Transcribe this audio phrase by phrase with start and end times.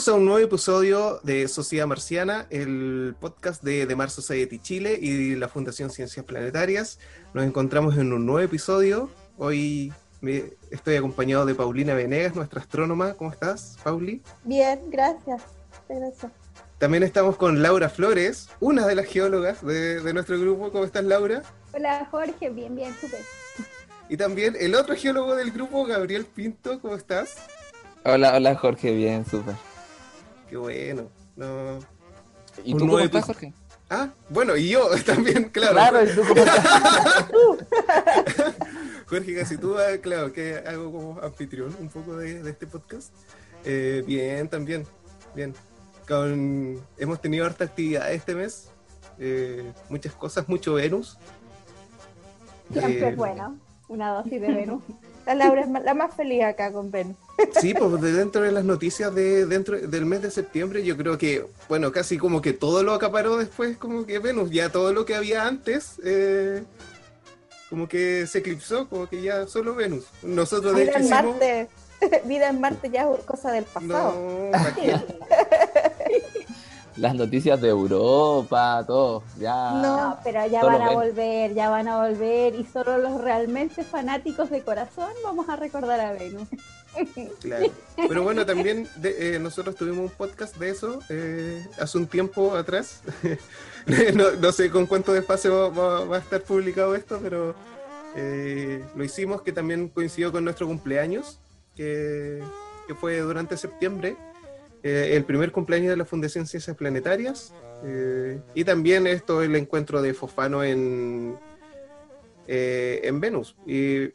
[0.00, 4.98] Bienvenidos a un nuevo episodio de Sociedad Marciana, el podcast de The Mars Society Chile
[4.98, 6.98] y la Fundación Ciencias Planetarias.
[7.34, 9.10] Nos encontramos en un nuevo episodio.
[9.36, 13.12] Hoy me- estoy acompañado de Paulina Venegas, nuestra astrónoma.
[13.12, 14.22] ¿Cómo estás, Pauli?
[14.44, 15.42] Bien, gracias.
[15.86, 16.32] Gracias.
[16.78, 20.72] También estamos con Laura Flores, una de las geólogas de, de nuestro grupo.
[20.72, 21.42] ¿Cómo estás, Laura?
[21.74, 23.20] Hola Jorge, bien, bien, súper.
[24.08, 26.80] Y también el otro geólogo del grupo, Gabriel Pinto.
[26.80, 27.36] ¿Cómo estás?
[28.06, 29.56] Hola, hola Jorge, bien, súper.
[30.50, 31.08] Qué bueno.
[31.36, 31.78] No...
[32.64, 33.24] ¿Y Un tú cómo estás.
[33.24, 33.54] Jorge?
[33.88, 35.74] Ah, bueno, y yo también, claro.
[35.74, 37.26] Claro, ¿y tú cómo estás?
[39.06, 43.14] Jorge Casitúa, claro, que hago como anfitrión un poco de, de este podcast.
[43.64, 44.86] Eh, bien, también,
[45.34, 45.54] bien.
[46.06, 48.70] Con, hemos tenido harta actividad este mes,
[49.18, 51.16] eh, muchas cosas, mucho Venus.
[52.72, 54.82] Siempre Eh, es bueno, una dosis de Venus.
[55.30, 57.14] La Laura es la más feliz acá con Venus.
[57.60, 61.18] Sí, pues de dentro de las noticias de dentro del mes de septiembre, yo creo
[61.18, 65.04] que, bueno, casi como que todo lo acaparó después, como que Venus, ya todo lo
[65.04, 66.64] que había antes, eh,
[67.68, 70.06] como que se eclipsó, como que ya solo Venus.
[70.22, 71.36] Nosotros de Vida hecho en hicimos...
[71.36, 71.68] Marte,
[72.24, 74.50] vida en Marte ya es cosa del pasado.
[77.00, 79.72] Las noticias de Europa, todo, ya.
[79.72, 80.18] No.
[80.22, 80.94] Pero ya van a ven.
[80.94, 85.98] volver, ya van a volver y solo los realmente fanáticos de corazón vamos a recordar
[86.00, 86.48] a Venus.
[87.40, 87.66] Claro.
[87.96, 92.56] Pero bueno, también de- eh, nosotros tuvimos un podcast de eso eh, hace un tiempo
[92.56, 93.00] atrás.
[94.14, 95.68] no, no sé con cuánto despacio va,
[96.00, 97.54] va- va a estar publicado esto, pero
[98.16, 101.38] eh, lo hicimos que también coincidió con nuestro cumpleaños,
[101.76, 102.42] que,
[102.88, 104.16] que fue durante septiembre,
[104.82, 107.52] eh, el primer cumpleaños de la Fundación Ciencias Planetarias.
[107.84, 111.34] eh, y también esto el encuentro de Fofano en,
[112.46, 113.56] eh, en Venus.
[113.66, 114.10] Y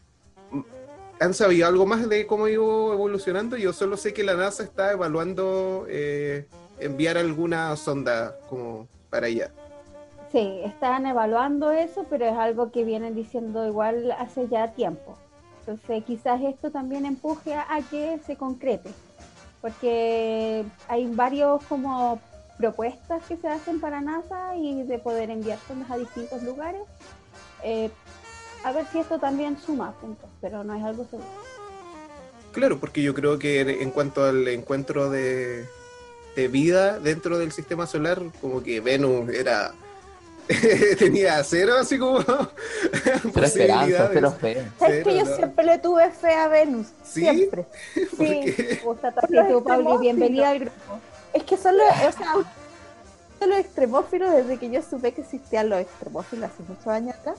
[1.19, 3.55] ¿Han sabido algo más de cómo iba evolucionando?
[3.55, 6.45] Yo solo sé que la NASA está evaluando eh,
[6.79, 9.49] enviar alguna sonda como para allá.
[10.31, 15.17] Sí, están evaluando eso, pero es algo que vienen diciendo igual hace ya tiempo.
[15.59, 18.89] Entonces quizás esto también empuje a que se concrete,
[19.65, 22.21] porque hay varios como
[22.59, 26.83] propuestas que se hacen para NASA y de poder enviar sondas a distintos lugares.
[27.63, 27.89] Eh,
[28.63, 31.27] a ver si esto también suma puntos, pero no es algo seguro.
[32.51, 35.65] Claro, porque yo creo que en, cuanto al encuentro de,
[36.35, 39.73] de vida dentro del sistema solar, como que Venus era
[40.99, 44.65] tenía cero así como Cero esperanza, cero fe.
[44.79, 45.35] ¿Sabes que yo no.
[45.35, 46.87] siempre le tuve fe a Venus?
[47.03, 47.21] ¿Sí?
[47.21, 47.63] Siempre.
[48.17, 48.41] ¿Por Sí.
[48.55, 48.81] qué?
[48.83, 49.99] Gusta Pauli, extremófilos.
[50.01, 50.99] bienvenida al grupo.
[51.33, 52.31] Es que son los, o sea,
[53.39, 57.37] son los extremófilos desde que yo supe que existían los extremófilos hace muchos años atrás.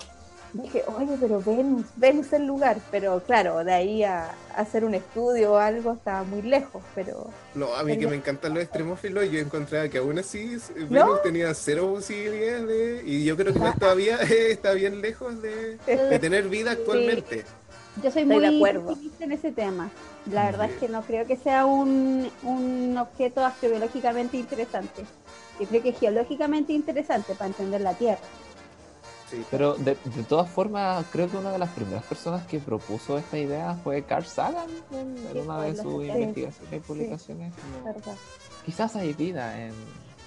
[0.63, 2.79] Dije, oye, pero Venus, Venus es el lugar.
[2.91, 6.83] Pero claro, de ahí a, a hacer un estudio o algo estaba muy lejos.
[6.95, 10.91] Pero No, a mí que me encantan los extremófilos, yo encontraba que aún así Venus
[10.91, 11.19] ¿No?
[11.19, 13.03] tenía cero posibilidades de...
[13.05, 17.45] Y yo creo que no todavía está bien lejos de, de tener vida actualmente.
[18.03, 18.91] Yo soy Estoy de muy acuerdo.
[18.91, 19.91] optimista en ese tema.
[20.31, 25.05] La verdad es que no creo que sea un, un objeto astrobiológicamente interesante.
[25.59, 28.19] Yo creo que es geológicamente interesante para entender la Tierra.
[29.31, 29.45] Sí.
[29.51, 33.39] Pero de, de todas formas, creo que una de las primeras personas que propuso esta
[33.39, 36.19] idea fue Carl Sagan en, en Sí, una de sus 70.
[36.19, 37.55] investigaciones y publicaciones.
[37.85, 38.17] como.
[38.65, 39.73] Quizás hay vida en.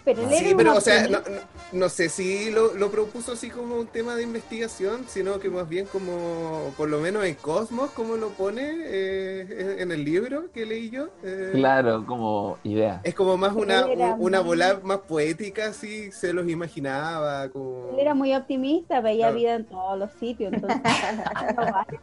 [0.05, 3.33] Pero él Sí, era pero o sea, no, no- no sé si lo, lo propuso
[3.33, 7.35] así como un tema de investigación, sino que más bien como, por lo menos en
[7.35, 11.09] Cosmos, como lo pone eh, en el libro que leí yo.
[11.23, 13.01] eh, Claro, como idea.
[13.03, 17.49] Es como más una, era una muy- bola más poética, así se los imaginaba.
[17.49, 17.89] Como...
[17.93, 19.35] Él era muy optimista, veía Claro.
[19.35, 20.53] vida en todos los sitios.
[20.53, 20.79] Entonces.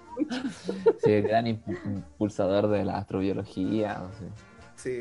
[1.05, 3.99] Sí, el gran impu- impulsador de la astrobiología.
[3.99, 4.27] no sé.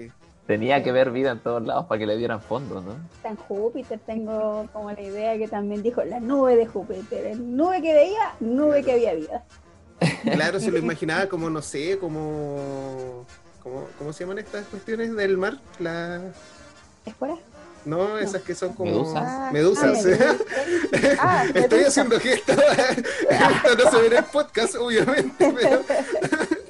[0.08, 0.12] Sí.
[0.48, 2.94] Tenía que ver vida en todos lados para que le dieran fondos, ¿no?
[3.16, 7.26] Está en Júpiter, tengo como la idea que también dijo la nube de Júpiter.
[7.26, 9.44] En nube que veía, nube que había vida.
[10.24, 13.26] Claro, se lo imaginaba como, no sé, como...
[13.64, 15.58] como ¿Cómo se llaman estas cuestiones del mar?
[15.80, 16.22] Las...
[17.06, 17.40] ¿Es por ahí?
[17.84, 18.92] No, esas que son como...
[18.92, 19.24] Medusas.
[19.26, 20.06] Ah, Medusas.
[20.20, 20.36] ah,
[21.20, 21.88] Ah, Estoy Medusa.
[21.88, 22.56] haciendo gestos.
[23.30, 25.82] Esto no se ve en podcast, obviamente, pero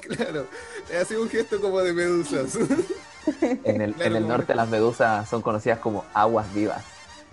[0.16, 0.46] claro,
[0.90, 2.56] he sido un gesto como de medusas.
[3.64, 6.84] En el, Claro, en el como- norte las medusas son conocidas como aguas vivas.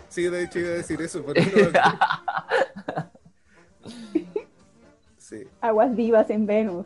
[0.09, 3.09] Sí, de hecho iba a decir eso, pero no.
[5.17, 5.47] Sí.
[5.61, 6.85] Aguas vivas en Venus.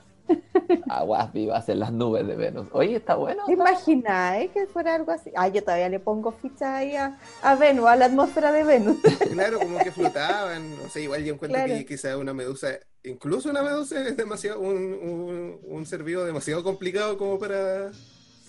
[0.90, 2.68] Aguas vivas en las nubes de Venus.
[2.72, 3.44] Oye, está bueno.
[3.46, 5.32] ¿Te imagináis que fuera algo así?
[5.36, 8.98] Ah, yo todavía le pongo ficha ahí a, a Venus, a la atmósfera de Venus.
[9.32, 11.74] Claro, como que flotaban, no sé, igual yo encuentro Claro.
[11.74, 12.70] que quizá una medusa,
[13.04, 17.92] incluso una medusa es demasiado, un, un, un ser vivo demasiado complicado como para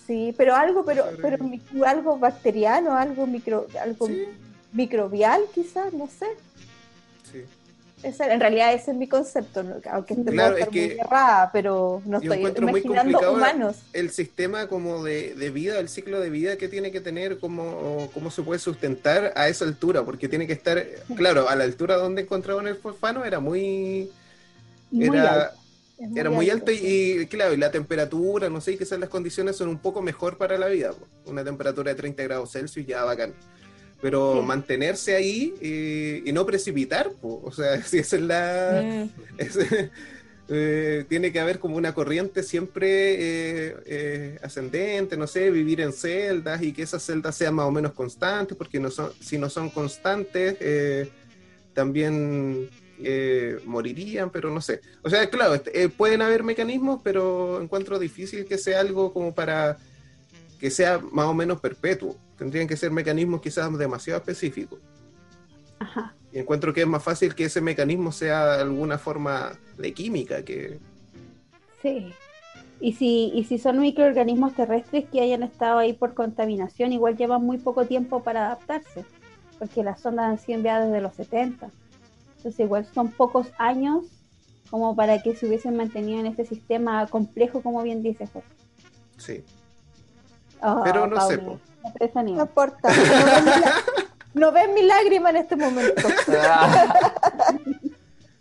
[0.09, 1.37] Sí, pero algo, pero, pero
[1.85, 4.25] algo bacteriano, algo micro, algo Sí.
[4.73, 6.25] microbial, quizás, no sé.
[7.31, 7.43] Sí.
[8.01, 9.75] En realidad ese es mi concepto, ¿no?
[9.91, 13.75] aunque esté Claro, es muy errada, pero no estoy muy imaginando complicado humanos.
[13.93, 18.09] el sistema como de, de vida, el ciclo de vida que tiene que tener, cómo,
[18.11, 20.83] cómo se puede sustentar a esa altura, porque tiene que estar,
[21.17, 24.09] claro, a la altura donde encontraban el fosfano era muy,
[24.89, 25.58] Muy era, alto.
[25.99, 29.09] Es era muy alto y, y, claro, y la temperatura, no sé, y quizás las
[29.09, 31.05] condiciones son un poco mejor para la vida, po.
[31.25, 33.33] una temperatura de 30 grados Celsius ya bacán.
[34.01, 34.47] Pero Sí.
[34.47, 37.41] mantenerse ahí eh, y no precipitar, po.
[37.43, 38.81] o sea, si esa es la...
[38.81, 39.57] Mm, Es,
[40.51, 46.63] eh, tiene que haber como una corriente siempre eh, ascendente, no sé, vivir en celdas
[46.63, 49.69] y que esas celdas sean más o menos constantes, porque no son, si no son
[49.69, 50.57] constantes,
[51.73, 52.67] también
[53.01, 54.81] eh, morirían, pero no sé.
[55.01, 59.33] O sea, claro, este, eh, pueden haber mecanismos, pero encuentro difícil que sea algo como
[59.33, 59.77] para
[60.59, 62.15] que sea más o menos perpetuo.
[62.37, 64.79] Tendrían que ser mecanismos quizás demasiado específicos.
[65.79, 66.13] Ajá.
[66.31, 70.79] Y encuentro que es más fácil que ese mecanismo sea alguna forma de química que...
[71.81, 72.13] Sí.
[72.81, 77.43] Y si, y si son microorganismos terrestres que hayan estado ahí por contaminación, igual llevan
[77.43, 79.05] muy poco tiempo para adaptarse,
[79.57, 81.69] porque las sondas han sido enviadas desde los 70.
[82.39, 84.05] Entonces igual son pocos años
[84.69, 88.47] como para que se hubiesen mantenido en este sistema complejo, como bien dice Jorge.
[89.17, 89.43] Sí.
[90.61, 91.59] Ah, Pero no sé, po.
[92.15, 92.89] no importa.
[94.33, 96.07] No ven, mi, lágrima en este momento.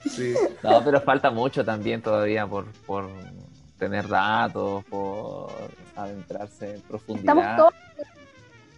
[0.08, 0.32] Sí.
[0.62, 3.10] No, pero falta mucho también todavía por, por
[3.78, 5.50] tener datos, por
[5.96, 7.56] adentrarse en Estamos profundidad.
[7.56, 7.74] todos,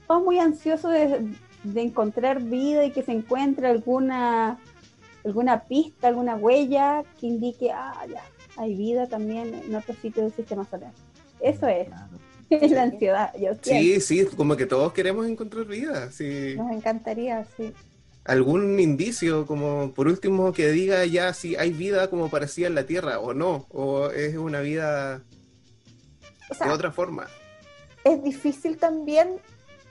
[0.09, 1.31] todos muy ansiosos de,
[1.63, 4.59] de encontrar vida y que se encuentre alguna
[5.25, 8.23] alguna pista, alguna huella que indique, ah, ya,
[8.57, 10.93] hay vida también en otros sitios del sistema solar.
[11.41, 11.89] Eso es,
[12.51, 13.33] es la ansiedad.
[13.39, 16.11] Yo sí, sí, como que todos queremos encontrar vida.
[16.11, 16.55] Sí.
[16.57, 17.73] Nos encantaría, sí.
[18.25, 22.85] Algún indicio, como por último, que diga ya si hay vida como parecía en la
[22.85, 25.23] Tierra o no, o es una vida
[26.51, 27.29] O de otra forma.
[28.05, 29.41] es difícil también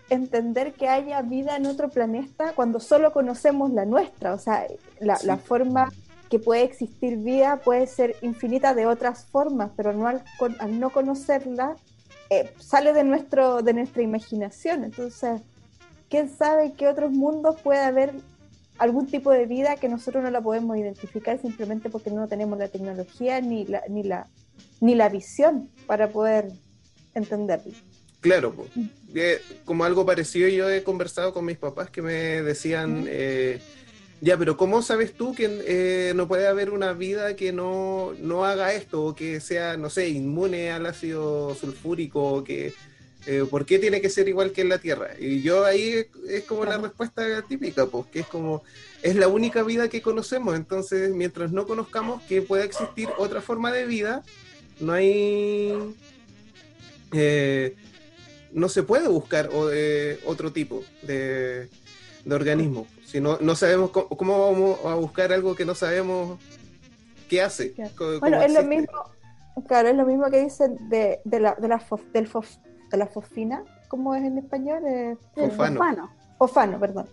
[0.10, 4.34] entender que haya vida en otro planeta cuando solo conocemos la nuestra.
[4.34, 4.66] O sea,
[5.00, 5.28] la, Sí.
[5.28, 5.90] la forma
[6.30, 10.24] que puede existir vida puede ser infinita de otras formas, pero no al,
[10.60, 11.76] al no conocerla
[12.30, 14.84] eh, sale de, nuestro, de nuestra imaginación.
[14.84, 15.42] Entonces,
[16.10, 18.14] ¿quién sabe qué otros mundos puede haber
[18.78, 22.68] algún tipo de vida que nosotros no la podemos identificar simplemente porque no tenemos la
[22.68, 24.28] tecnología ni la, ni la,
[24.80, 26.52] ni la visión para poder
[27.16, 27.74] entenderlo?
[28.22, 28.68] Claro, po.
[29.16, 33.60] Eh, como algo parecido yo he conversado con mis papás que me decían, eh,
[34.22, 38.44] ya, pero ¿cómo sabes tú que eh, no puede haber una vida que no, no
[38.46, 42.74] haga esto o que sea, no sé, inmune al ácido sulfúrico o que...
[43.26, 45.12] eh, ¿Por qué tiene que ser igual que en la Tierra?
[45.18, 48.64] Y yo ahí es, como la respuesta típica, pues, que es como,
[49.02, 53.72] es la única vida que conocemos, entonces mientras no conozcamos que pueda existir otra forma
[53.72, 54.24] de vida,
[54.82, 55.74] no hay...
[57.14, 57.76] eh,
[58.52, 61.70] no se puede buscar o, eh, otro tipo de,
[62.26, 62.88] de organismo.
[63.06, 66.40] Si no, no sabemos cómo, cómo vamos a buscar algo que no sabemos
[67.30, 67.74] qué hace.
[67.74, 67.92] Claro.
[67.96, 68.88] co- cómo Bueno, es lo mismo,
[69.68, 72.60] claro, es lo mismo que dicen de, de la, de la, fof- del fof-
[72.92, 74.84] de la fosfina, ¿cómo es en español?
[74.88, 75.78] Eh, El Fofano.
[75.80, 76.12] fofano.
[76.38, 77.08] fofano, perdón.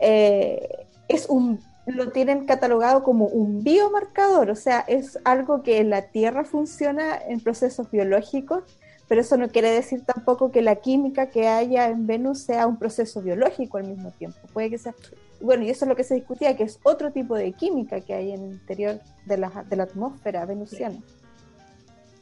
[0.00, 0.68] Eh,
[1.08, 6.02] es un, lo tienen catalogado como un biomarcador, o sea, es algo que en la
[6.02, 8.62] Tierra funciona en procesos biológicos,
[9.08, 12.78] pero eso no quiere decir tampoco que la química que haya en Venus sea un
[12.78, 14.38] proceso biológico al mismo tiempo.
[14.52, 14.94] Puede que sea,
[15.40, 18.12] bueno, y eso es lo que se discutía, que es otro tipo de química que
[18.14, 20.98] hay en el interior de la, de la atmósfera venusiana.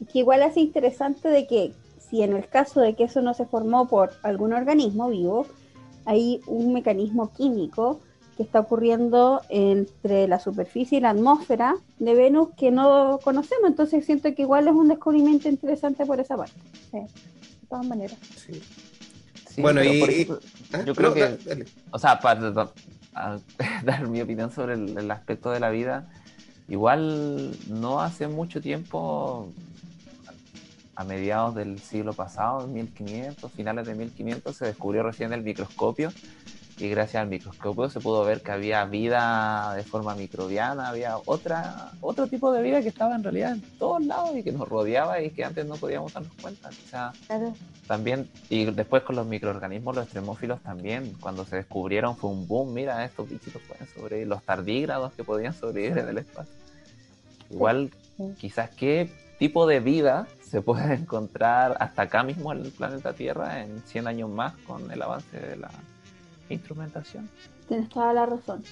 [0.00, 3.34] Y que igual hace interesante de que si en el caso de que eso no
[3.34, 5.46] se formó por algún organismo vivo,
[6.04, 8.00] hay un mecanismo químico
[8.36, 13.68] que está ocurriendo entre la superficie y la atmósfera de Venus que no conocemos.
[13.68, 16.54] Entonces siento que igual es un descubrimiento interesante por esa parte.
[16.92, 17.06] De
[17.68, 18.18] todas maneras.
[18.36, 18.60] Sí.
[19.48, 20.40] Sí, Bueno, y- por ejemplo,
[20.72, 21.64] Ah, Yo creo no, que- dale.
[21.92, 22.40] o sea, para
[23.84, 26.10] dar mi opinión sobre el, el aspecto de la vida,
[26.68, 29.48] igual no hace mucho tiempo,
[30.94, 36.10] a mediados del siglo pasado, en 1500, finales de 1500, se descubrió recién el microscopio
[36.78, 41.92] y gracias al microscopio se pudo ver que había vida de forma microbiana, había otra
[42.00, 45.20] otro tipo de vida que estaba en realidad en todos lados y que nos rodeaba
[45.22, 46.68] y que antes no podíamos darnos cuenta.
[46.68, 47.54] O sea, Claro.
[47.86, 52.74] también, y después con los microorganismos, los extremófilos también, cuando se descubrieron fue un boom,
[52.74, 56.52] mira, estos bichitos pueden sobrevivir, los tardígrados que podían sobrevivir en el espacio.
[57.50, 58.34] Igual, Sí.
[58.38, 63.60] quizás qué tipo de vida se puede encontrar hasta acá mismo en el planeta Tierra
[63.62, 65.70] en 100 años más con el avance de la
[66.54, 67.28] instrumentación.
[67.68, 68.62] Tienes toda la razón.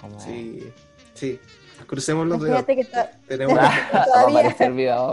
[0.00, 0.18] Como...
[0.20, 0.62] Sí,
[1.14, 1.38] sí.
[1.86, 2.64] Crucemos los dedos.
[2.64, 4.56] Que to- Tenemos Va a Todavía-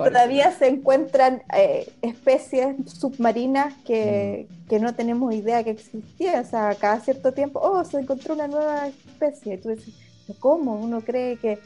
[0.10, 6.46] todavía se encuentran eh, especies submarinas que, que no tenemos idea que existían.
[6.46, 9.55] O sea, cada cierto tiempo, oh, se encontró una nueva especie.
[9.55, 9.93] Y tú dices,
[10.25, 10.75] "¿Pero ¿cómo?
[10.75, 11.60] Uno cree que,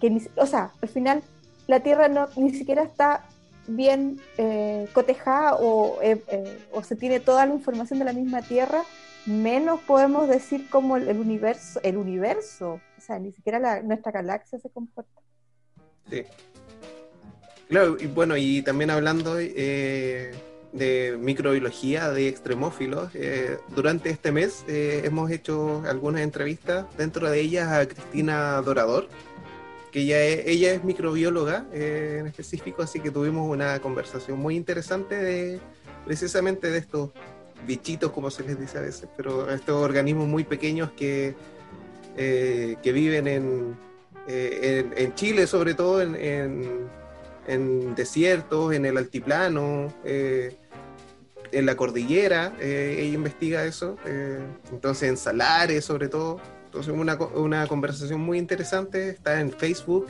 [0.00, 1.22] que ni o sea, al final
[1.68, 3.24] la Tierra no ni siquiera está
[3.68, 8.42] bien eh, cotejada o, eh, eh, o se tiene toda la información de la misma
[8.42, 8.82] Tierra,
[9.28, 14.70] menos podemos decir cómo el, universo, el universo, o sea, ni siquiera nuestra galaxia se
[14.70, 15.20] comporta.
[16.10, 16.24] Sí.
[17.68, 20.32] Claro, y bueno, y también hablando eh,
[20.72, 27.40] de microbiología de extremófilos, eh, durante este mes eh, hemos hecho algunas entrevistas, dentro de
[27.40, 29.08] ellas a Cristina Dorador,
[29.92, 35.16] que ella es, ella es microbióloga en específico, así que tuvimos una conversación muy interesante
[35.16, 35.60] de
[36.06, 37.10] precisamente de estos
[37.66, 41.34] bichitos, como se les dice a veces, pero estos organismos muy pequeños que,
[42.16, 43.76] eh, que viven en,
[44.26, 46.16] eh, en, en Chile, sobre todo en,
[47.46, 50.56] en- desiertos, en el altiplano, eh,
[51.50, 53.96] en la cordillera, ella investiga eso,
[54.70, 56.40] entonces en salares sobre todo.
[56.66, 60.08] Entonces una, una conversación muy interesante, está en Facebook,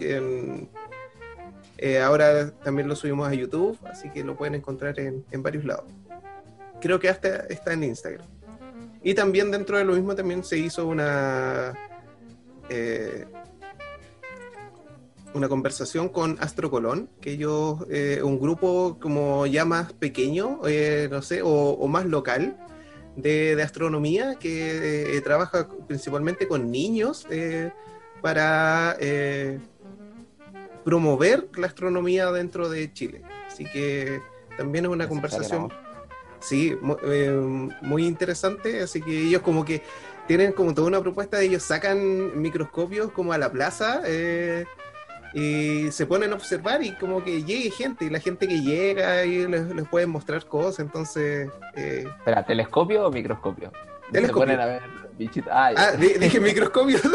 [2.02, 5.84] ahora también lo subimos a YouTube, así que lo pueden encontrar en, en varios lados.
[6.80, 8.26] Creo que hasta está en Instagram.
[9.02, 11.75] Y también dentro de lo mismo también se hizo una...
[12.68, 13.26] eh,
[15.35, 21.06] una conversación con Astro Colón, que ellos, eh, un grupo como ya más pequeño, eh,
[21.11, 22.56] no sé, o, o más local
[23.14, 27.26] de, de astronomía, que trabaja principalmente con niños
[28.23, 28.97] para
[30.82, 33.23] promover la astronomía dentro de Chile.
[33.47, 34.20] Así que
[34.56, 35.68] también es una conversación
[36.40, 39.83] Sí, mu- eh, muy interesante, así que ellos como que
[40.26, 44.64] tienen como toda una propuesta de ellos sacan microscopios como a la plaza eh,
[45.35, 49.25] y se ponen a observar y como que llegue gente y la gente que llega
[49.25, 51.50] y les, les pueden mostrar cosas, entonces...
[51.76, 53.73] eh, Espera, ¿telescopio o microscopio?
[54.12, 54.47] Telescopio.
[54.52, 54.83] Se ponen a ver
[55.18, 55.52] bichitos.
[55.52, 57.02] Ah, ah, di- dije microscopios.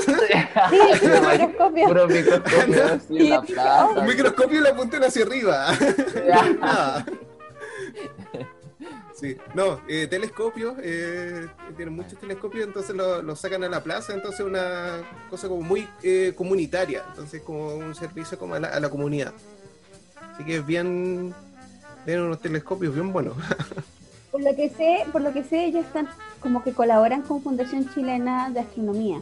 [0.70, 1.88] Sí, microscopio.
[1.88, 3.88] Puro microscopio así en la plaza.
[3.88, 5.68] Un microscopio y la apuntan hacia arriba.
[6.60, 7.06] Nada.
[9.14, 14.14] Sí, no, eh, telescopios, eh, tienen muchos telescopios, entonces lo, lo sacan a la plaza,
[14.14, 18.80] entonces una cosa como muy eh, comunitaria, entonces como un servicio como a la, a
[18.80, 19.34] la comunidad.
[20.34, 21.34] Así que es bien,
[22.06, 23.36] tienen unos telescopios bien buenos.
[24.32, 27.88] Por lo que sé, por lo que sé, ellos están como que colaboran con Fundación
[27.94, 29.22] Chilena de Astronomía.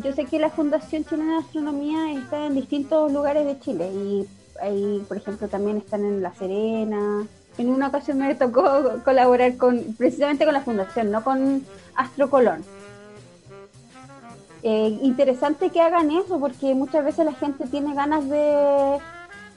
[0.00, 4.28] Yo sé que la Fundación Chilena de Astronomía está en distintos lugares de Chile y
[4.62, 7.26] ahí, por ejemplo, también están en La Serena.
[7.58, 12.64] En una ocasión me tocó colaborar con precisamente con la fundación, no con Astro Colón.
[14.62, 18.98] Eh, interesante que hagan eso porque muchas veces la gente tiene ganas de,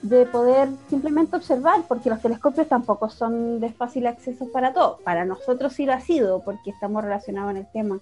[0.01, 5.01] de poder simplemente observar, porque los telescopios tampoco son de fácil acceso para todos.
[5.01, 7.99] Para nosotros sí lo ha sido, porque estamos relacionados en el tema.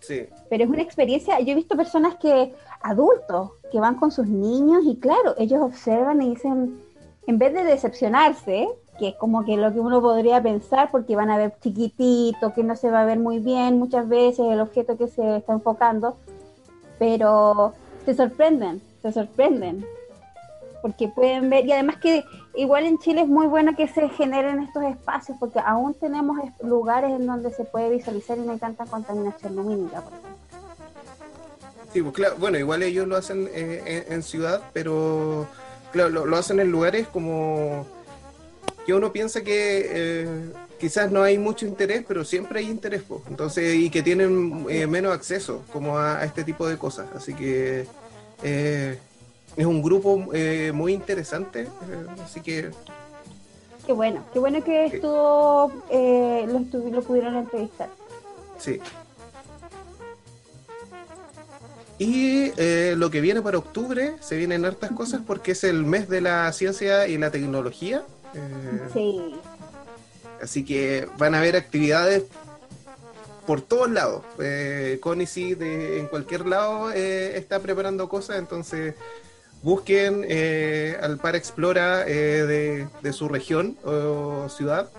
[0.00, 4.26] Sí, Pero es una experiencia, yo he visto personas que, adultos, que van con sus
[4.26, 6.80] niños y claro, ellos observan y dicen,
[7.26, 8.68] en vez de decepcionarse,
[9.02, 12.62] que es como que lo que uno podría pensar, porque van a ver chiquitito, que
[12.62, 16.16] no se va a ver muy bien muchas veces el objeto que se está enfocando,
[17.00, 19.84] pero se sorprenden, se sorprenden,
[20.82, 22.22] porque pueden ver, y además que
[22.54, 26.64] igual en Chile es muy bueno que se generen estos espacios, porque aún tenemos es-
[26.64, 30.04] lugares en donde se puede visualizar y no hay tanta contaminación lumínica.
[31.92, 35.48] sí, pues claro, bueno, igual ellos lo hacen eh, en, ciudad, pero
[35.90, 37.84] claro, lo hacen en lugares como
[38.86, 40.28] que uno piensa que eh,
[40.80, 43.22] quizás no hay mucho interés, pero siempre hay interés, pues.
[43.28, 47.34] entonces, y que tienen eh, menos acceso como a, a este tipo de cosas, así
[47.34, 47.86] que
[48.42, 48.98] eh,
[49.56, 50.16] es un grupo
[50.72, 51.68] muy interesante,
[52.24, 52.70] así que
[53.86, 57.88] Qué bueno, qué bueno que estuvo, eh, lo, estu- lo pudieron entrevistar.
[58.58, 58.80] sí.
[61.98, 66.08] Y eh, lo que viene para octubre, se vienen hartas cosas porque es el mes
[66.08, 68.02] de la ciencia y la tecnología.
[68.34, 69.40] Eh, Sí,
[70.42, 72.24] Así que van a haber actividades
[73.46, 74.24] por todos lados.
[74.40, 78.94] Eh, Conicy de, en cualquier lado eh, está preparando cosas, entonces
[79.62, 84.90] busquen eh, al Par Explora eh, de, de su región o ciudad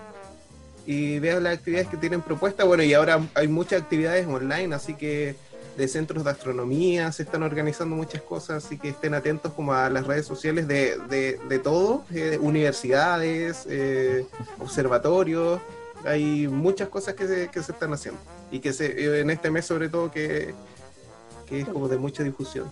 [0.86, 2.66] y vean las actividades que tienen propuestas.
[2.66, 5.36] Bueno, y ahora hay muchas actividades online, así que
[5.76, 9.90] de centros de astronomía, se están organizando muchas cosas, así que estén atentos como a
[9.90, 14.26] las redes sociales de, de, de todo, eh, universidades, eh,
[14.58, 15.60] observatorios,
[16.04, 19.50] hay muchas cosas que se, que se están haciendo y que se, eh, en este
[19.50, 20.54] mes sobre todo que,
[21.46, 22.70] que es como de mucha difusión.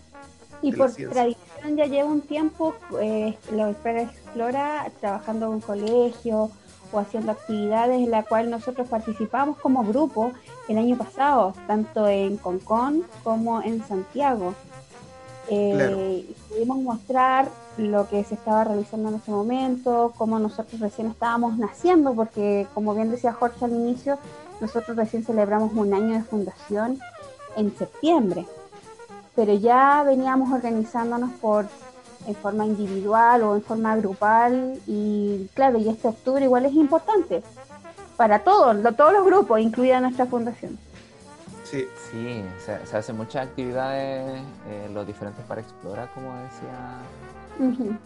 [0.60, 6.52] Y por tradición ya lleva un tiempo eh, la Espera Explora trabajando en un colegio
[6.92, 10.32] o haciendo actividades en la cual nosotros participamos como grupo
[10.68, 14.54] el año pasado, tanto en Concón como en Santiago.
[15.48, 15.98] Eh, Claro.
[16.48, 22.14] pudimos mostrar lo que se estaba realizando en ese momento, cómo nosotros recién estábamos naciendo,
[22.14, 24.18] porque como bien decía Jorge al inicio,
[24.60, 26.98] nosotros recién celebramos un año de fundación
[27.56, 28.46] en septiembre
[29.34, 31.66] pero ya veníamos organizándonos por
[32.26, 37.42] en forma individual o en forma grupal y claro, y este octubre igual es importante
[38.16, 40.78] para todos, lo- todos los grupos, incluida nuestra fundación.
[41.64, 46.98] Sí, Sí, se, se hacen muchas actividades, eh, los diferentes para explorar, como decía.
[47.86, 47.96] Ujú.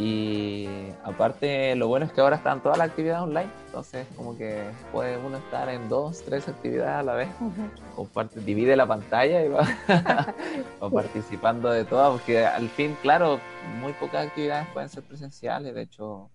[0.00, 0.66] Y
[1.04, 5.18] aparte, lo bueno es que ahora están todas las actividades online, entonces como que puede
[5.18, 7.28] uno estar en dos, tres actividades a la vez.
[7.94, 9.68] comparte, divide la pantalla y va,
[10.82, 13.40] va participando de todas, porque al fin, claro,
[13.78, 15.74] muy pocas actividades pueden ser presenciales.
[15.74, 16.30] De hecho,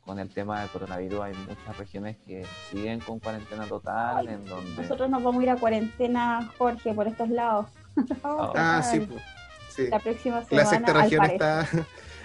[0.00, 4.82] con el tema del coronavirus hay muchas regiones que siguen con cuarentena total, en donde
[4.82, 7.66] Nosotros nos vamos a ir a cuarentena, Jorge, por estos lados.
[8.24, 9.22] ah, sí, pues,
[9.68, 9.86] sí.
[9.86, 10.64] La próxima semana.
[10.64, 11.68] La sexta región está,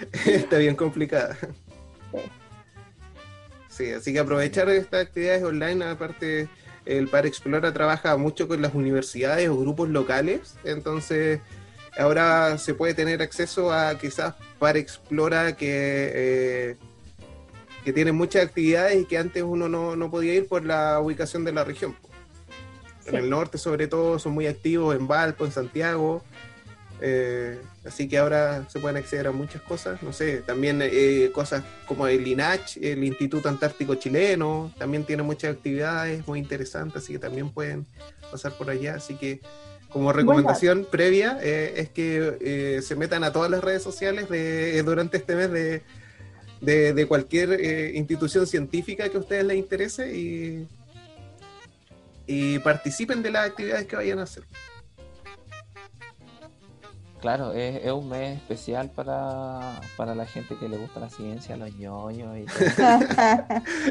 [0.25, 1.37] está bien complicada.
[2.11, 2.19] Sí.
[3.79, 6.49] Sí, así que aprovechar estas actividades online, aparte
[6.85, 11.39] el Par Explora trabaja mucho con las universidades o grupos locales, entonces
[11.97, 16.77] ahora se puede tener acceso a quizás Par Explora que, eh,
[17.85, 21.45] que tiene muchas actividades y que antes uno no, no podía ir por la ubicación
[21.45, 21.95] de la región.
[23.05, 26.21] En el norte sobre todo son muy activos, en Valpo, en Santiago,
[26.99, 31.63] eh, así que ahora se pueden acceder a muchas cosas, no sé, también eh, cosas
[31.85, 37.19] como el INACH, el Instituto Antártico Chileno, también tiene muchas actividades muy interesantes, así que
[37.19, 37.85] también pueden
[38.31, 39.41] pasar por allá, así que
[39.89, 44.77] como recomendación previa eh, es que eh, se metan a todas las redes sociales de,
[44.77, 45.81] eh, durante este mes de,
[46.61, 50.67] de, de cualquier institución científica que a ustedes les interese y,
[52.27, 54.43] y participen de las actividades que vayan a hacer.
[57.21, 61.57] Claro, es, es un mes especial para, para la gente que le gusta la ciencia,
[61.57, 62.99] los ñoños y todo.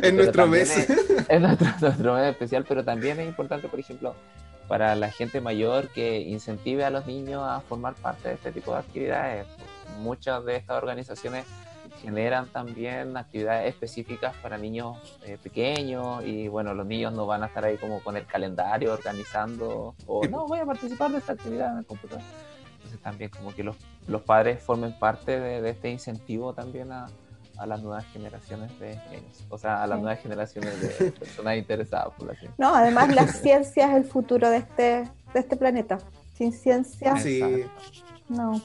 [0.02, 0.76] En nuestro mes.
[0.76, 0.90] Es,
[1.28, 4.14] es nuestro, nuestro mes especial, pero también es importante, por ejemplo,
[4.66, 8.72] para la gente mayor que incentive a los niños a formar parte de este tipo
[8.72, 9.46] de actividades.
[9.98, 11.44] Muchas de estas organizaciones
[12.02, 17.46] generan también actividades específicas para niños eh, pequeños y bueno, los niños no van a
[17.46, 21.72] estar ahí como con el calendario organizando o no, voy a participar de esta actividad
[21.72, 22.22] en el computador.
[22.88, 27.06] Entonces también como que los, los padres formen parte de, de este incentivo también a,
[27.58, 30.02] a las nuevas generaciones de niños, o sea, a las Sí.
[30.02, 32.54] nuevas generaciones de personas interesadas por la ciencia.
[32.56, 34.82] No, además la ciencia es el futuro de este,
[35.34, 35.98] de este planeta.
[36.34, 37.42] Sin ciencia, Sí,
[38.28, 38.62] no,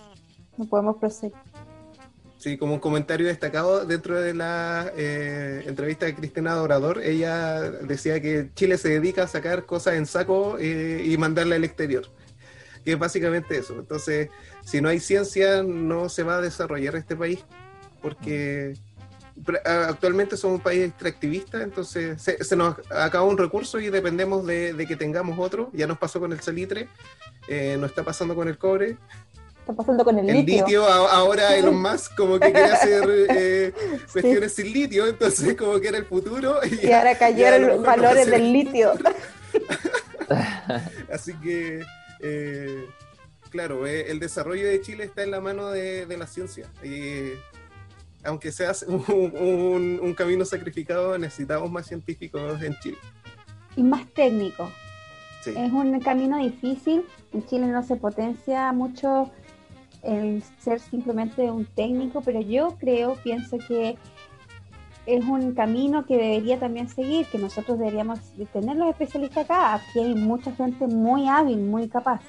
[0.57, 1.35] no podemos proseguir.
[2.37, 8.21] sí, como un comentario destacado dentro de la eh, entrevista de Cristina Dorador, ella decía
[8.21, 12.05] que Chile se dedica a sacar cosas en saco eh, y mandarla al exterior.
[12.83, 13.73] Que es básicamente eso.
[13.75, 14.29] Entonces,
[14.63, 17.43] si no hay ciencia, no se va a desarrollar este país,
[18.01, 18.73] porque
[19.65, 24.73] actualmente somos un país extractivista, entonces se, se nos acaba un recurso y dependemos de,
[24.73, 25.69] de que tengamos otro.
[25.73, 26.87] Ya nos pasó con el salitre,
[27.47, 28.97] eh, nos está pasando con el cobre,
[29.61, 30.85] Está pasando con el, el litio, litio.
[30.85, 33.73] a- ahora Elon Musk como que quiere hacer eh,
[34.11, 36.59] cuestiones sin litio, entonces como que era el futuro.
[36.69, 38.91] Y, Y ahora cayeron lo los no valores del litio.
[41.11, 41.81] Así que,
[42.23, 42.87] eh,
[43.51, 46.67] claro, eh, el desarrollo de Chile está en la mano de, de la ciencia.
[46.83, 47.33] Y
[48.23, 49.03] aunque sea un,
[49.37, 52.97] un- un camino sacrificado, necesitamos más científicos en Chile.
[53.75, 54.71] Y más técnico.
[55.43, 55.51] Sí.
[55.57, 57.03] Es un camino difícil.
[57.33, 59.29] En Chile no se potencia mucho
[60.03, 63.97] el ser simplemente un técnico, pero yo creo, pienso que
[65.05, 69.73] es un camino que debería también seguir, que nosotros deberíamos de tener los especialistas acá.
[69.75, 72.21] Aquí hay mucha gente muy hábil, muy capaz.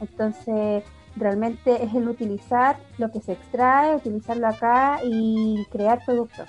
[0.00, 0.82] Entonces,
[1.16, 6.48] realmente es el utilizar lo que se extrae, utilizarlo acá y crear productos.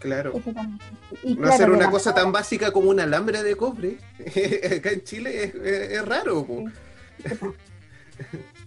[0.00, 0.32] Claro.
[1.22, 3.98] Y No claro, hacer una cosa tan básica como un alambre de cobre.
[4.78, 6.46] Acá en Chile es, es- es raro.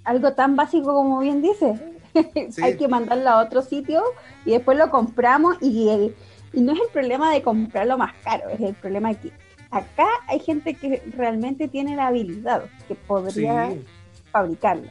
[0.04, 1.74] algo tan básico como bien dice.
[2.52, 2.62] Sí.
[2.62, 4.04] Hay que mandarlo a otro sitio
[4.46, 6.16] y después lo compramos y, el-
[6.54, 9.32] y no es el problema de comprarlo más caro, es el problema que
[9.72, 13.86] acá hay gente que realmente tiene la habilidad, que podría Sí.
[14.32, 14.90] fabricarlo.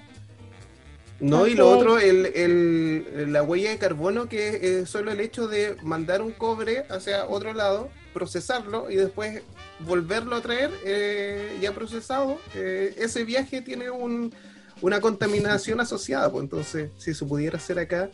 [1.21, 5.49] No, y lo otro, el, el- la huella de carbono, que es solo el hecho
[5.49, 9.43] de mandar un cobre hacia otro lado, procesarlo y después
[9.81, 14.33] volverlo a traer eh, ya procesado, eh, ese viaje tiene un-
[14.81, 16.31] una contaminación asociada.
[16.31, 18.11] Pues entonces, si se pudiera hacer acá,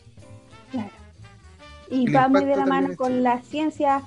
[0.70, 0.90] Claro.
[1.90, 3.22] Y va muy de la mano con chido.
[3.22, 4.02] la ciencia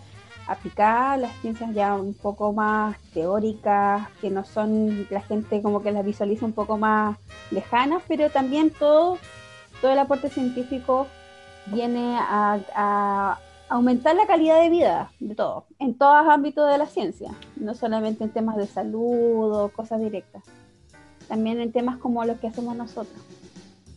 [0.48, 5.92] aplicada, las ciencias ya un poco más teóricas, que no son, la gente como que
[5.92, 7.18] las visualiza un poco más
[7.52, 9.18] lejanas, pero también todo,
[9.82, 11.08] todo el aporte científico
[11.68, 13.40] viene a, a
[13.70, 17.74] aumentar la calidad de vida de todo, en todos los ámbitos de la ciencia, no
[17.76, 20.44] solamente en temas de salud o cosas directas,
[21.28, 23.22] también en temas como los que hacemos nosotros.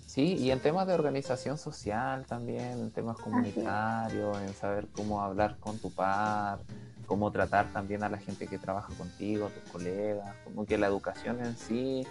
[0.06, 5.56] Sí, y en temas de organización social también, en temas comunitarios, en saber cómo hablar
[5.60, 6.58] con tu par,
[7.06, 10.88] cómo tratar también a la gente que trabaja contigo, a tus colegas, como que la
[10.88, 12.04] educación en sí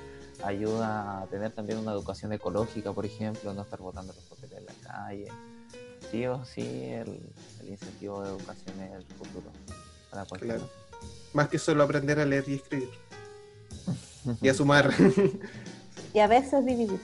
[0.44, 4.66] ayuda a tener también una educación ecológica, por ejemplo, no estar botando los papeles en
[4.66, 5.28] la calle.
[6.10, 7.20] Sí o sí, el,
[7.62, 9.52] el incentivo de educación es el futuro
[10.10, 10.26] para.
[10.26, 10.70] Claro.
[11.34, 12.90] más que solo aprender a leer y escribir
[14.42, 14.92] y a sumar.
[16.14, 17.00] Y a veces dividir.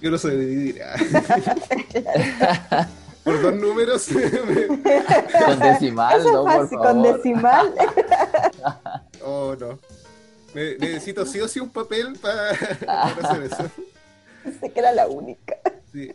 [0.00, 0.82] Yo no sé dividir.
[3.24, 4.06] Por dos números.
[4.08, 6.48] Con decimal, Eso ¿no?
[6.50, 7.74] es Por fácil, con decimal.
[9.24, 9.78] oh, no.
[10.54, 12.52] Ne- necesito sí o sí un papel para,
[12.84, 13.70] para hacer eso.
[14.44, 15.56] Pensé que era la única.
[15.90, 16.12] Sí.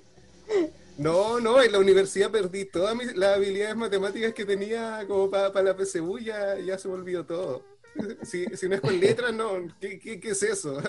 [1.00, 5.64] No, no, en la universidad perdí todas mis, las habilidades matemáticas que tenía como para
[5.64, 7.64] la PSU, ya, ya se me olvidó todo.
[8.22, 10.82] Si, si no es con letras, no, ¿qué, qué, qué es eso?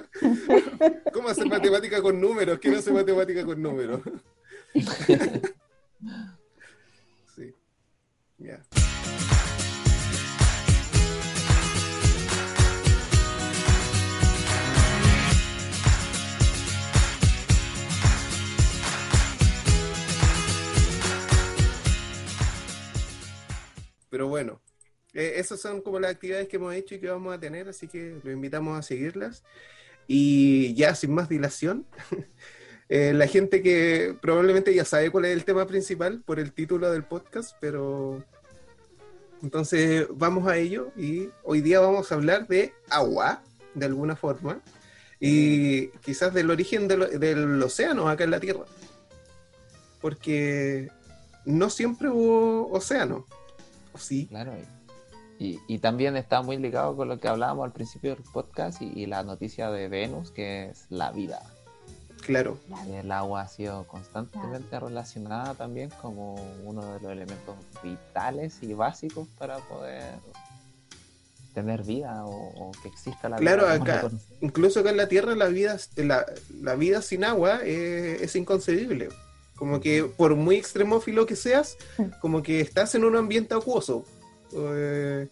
[1.12, 2.58] ¿Cómo hacer matemática con números?
[2.58, 4.00] ¿Quién hace matemática con números?
[7.36, 7.54] Sí,
[8.38, 8.64] ya.
[24.10, 24.60] Pero bueno,
[25.14, 27.88] eh, esas son como las actividades que hemos hecho y que vamos a tener, así
[27.88, 29.42] que los invitamos a seguirlas.
[30.06, 31.86] Y ya sin más dilación,
[32.88, 36.90] eh, la gente que probablemente ya sabe cuál es el tema principal por el título
[36.90, 38.24] del podcast, pero
[39.42, 43.42] entonces vamos a ello y hoy día vamos a hablar de agua,
[43.74, 44.60] de alguna forma,
[45.18, 48.64] y quizás del origen del océano acá en la Tierra,
[50.00, 50.88] porque
[51.44, 53.49] no siempre hubo océano, ¿o
[53.98, 54.26] sí?
[54.26, 54.52] Claro,
[55.38, 58.80] y, y- y también está muy ligado con lo que hablábamos al principio del podcast
[58.82, 61.40] y, y la noticia de Venus, que es la vida.
[62.26, 62.58] Claro.
[62.92, 69.26] El agua ha sido constantemente relacionada también como uno de los elementos vitales y básicos
[69.38, 70.04] para poder
[71.54, 73.76] tener vida o, o que exista la Claro, vida.
[73.78, 74.10] la acá.
[74.42, 76.24] incluso acá en la Tierra la vida, la,
[76.60, 79.08] la vida sin agua es inconcebible.
[79.60, 81.76] Como que por muy extremófilo que seas,
[82.20, 84.04] como que estás en un ambiente acuoso.
[84.52, 85.28] Eh,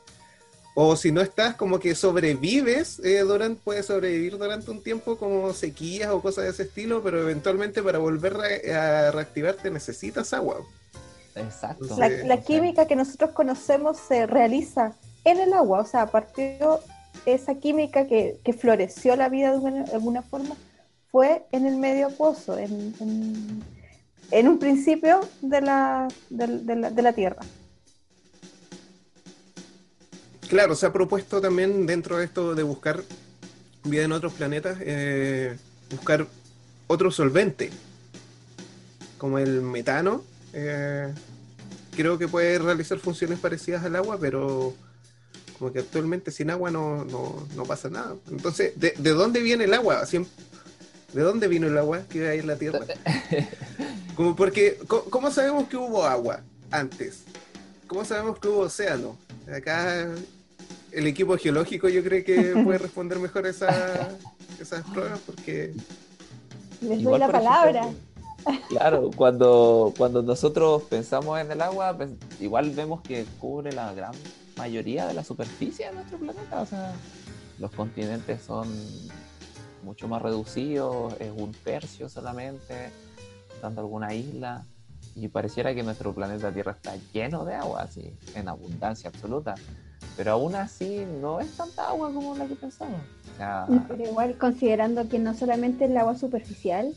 [0.74, 5.52] o si no estás, como que sobrevives, eh, durante, puedes sobrevivir durante un tiempo como
[5.52, 8.36] sequías o cosas de ese estilo, pero eventualmente para volver
[8.70, 10.60] a, a reactivarte necesitas agua.
[11.34, 11.96] Exacto.
[11.96, 14.92] La, química que nosotros conocemos se realiza
[15.24, 19.48] en el agua, o sea, a partir de esa química que, que floreció la vida
[19.48, 20.54] de alguna, de alguna forma,
[21.10, 23.77] fue en el medio acuoso, en, en-
[24.30, 27.40] en un principio de la, del- de la, de la Tierra.
[30.48, 33.02] Claro, se ha propuesto también dentro de esto de buscar
[33.84, 35.56] vida en otros planetas, eh,
[35.90, 36.26] buscar
[36.86, 37.70] otro solvente,
[39.18, 40.24] como el metano.
[40.54, 41.12] eh,
[41.94, 44.72] creo que puede realizar funciones parecidas al agua, pero
[45.58, 48.14] como que actualmente sin agua no, no, no pasa nada.
[48.30, 50.02] Entonces, ¿de, de dónde viene el agua?
[50.06, 50.26] Siem-
[51.12, 52.80] ¿De dónde vino el agua que hay en la Tierra?
[54.14, 54.78] Como porque,
[55.10, 57.22] ¿cómo sabemos que hubo agua antes?
[57.86, 59.16] ¿Cómo sabemos que hubo océano?
[59.50, 60.08] Acá
[60.92, 64.08] el equipo geológico yo creo que puede responder mejor esa,
[64.60, 65.72] esas pruebas porque
[66.80, 67.88] Les doy Igual, la ejemplo, palabra.
[68.68, 74.12] Claro, cuando, cuando nosotros pensamos en el agua, pues, igual vemos que cubre la gran
[74.56, 76.60] mayoría de la superficie de nuestro planeta.
[76.60, 76.92] O sea,
[77.58, 78.68] los continentes son
[79.82, 82.90] mucho más reducidos, es un tercio solamente,
[83.62, 84.64] dando alguna isla.
[85.14, 89.54] Y pareciera que nuestro planeta Tierra está lleno de agua, así, en abundancia absoluta.
[90.16, 93.00] Pero aún así no es tanta agua como la que pensamos.
[93.34, 96.94] O sea, Pero igual considerando que no solamente el agua superficial,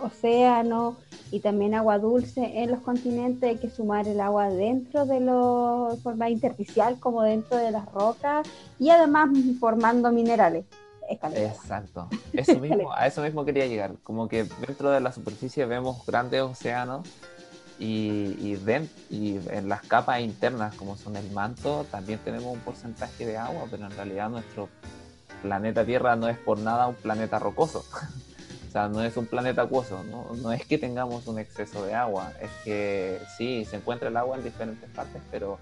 [0.00, 0.96] océanos
[1.30, 3.48] y también agua dulce en los continentes.
[3.48, 8.46] Hay que sumar el agua dentro de los, forma intersticial como dentro de las rocas
[8.78, 10.64] y además formando minerales.
[11.08, 12.08] Exacto.
[12.32, 13.94] Eso mismo, a eso mismo quería llegar.
[14.02, 17.06] Como que dentro de la superficie vemos grandes océanos
[17.78, 18.58] y, y,
[19.10, 23.66] y, en las capas internas, como son el manto, también tenemos un porcentaje de agua,
[23.70, 24.68] pero en realidad nuestro
[25.42, 27.84] planeta Tierra no es por nada un planeta rocoso.
[28.68, 30.34] o sea, no es un planeta acuoso, ¿no?
[30.36, 34.36] no es que tengamos un exceso de agua, es que sí, se encuentra el agua
[34.36, 35.58] en diferentes partes, pero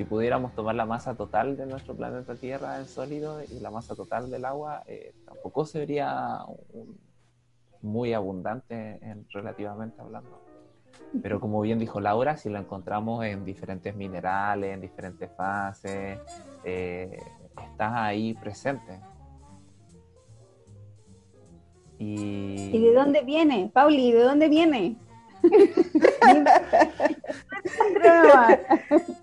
[0.00, 3.94] si pudiéramos tomar la masa total de nuestro planeta Tierra en sólido y la masa
[3.94, 6.38] total del agua, eh, tampoco sería
[7.82, 10.40] muy abundante en, relativamente hablando.
[11.22, 16.18] Pero como bien dijo Laura, si lo encontramos en diferentes minerales, en diferentes fases,
[16.64, 17.18] eh,
[17.70, 19.00] está ahí presente.
[21.98, 22.70] Y...
[22.72, 23.70] ¿Y de dónde viene?
[23.74, 24.96] Pauli, ¿de dónde viene?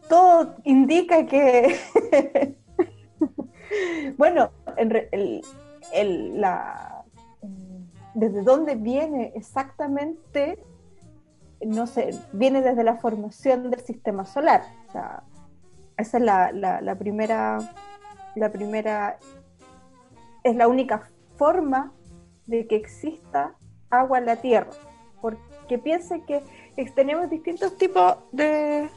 [0.09, 1.77] Todo indica que,
[4.17, 4.51] bueno,
[6.33, 7.03] la,
[8.13, 10.63] desde dónde viene exactamente,
[11.65, 14.63] no sé, viene desde la formación del sistema solar.
[15.97, 17.59] Esa es la, la primera,
[18.35, 19.17] la primera,
[20.43, 21.91] es la única forma
[22.45, 23.55] de que exista
[23.89, 24.69] agua en la Tierra.
[25.21, 25.41] Porque
[25.77, 26.41] piense que
[26.95, 28.89] tenemos distintos tipos de,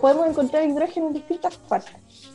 [0.00, 2.30] podemos encontrar hidrógeno en distintas partes.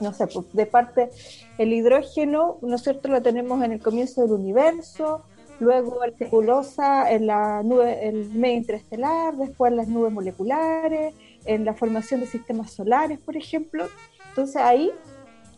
[0.00, 1.10] No sé, pues, de parte
[1.58, 3.08] el hidrógeno, ¿no es cierto?
[3.08, 5.22] Lo tenemos en el comienzo del universo,
[5.60, 11.74] luego la nebulosa en la nube, el medio interestelar, después las nubes moleculares, en la
[11.74, 13.86] formación de sistemas solares, por ejemplo.
[14.30, 14.90] Entonces ahí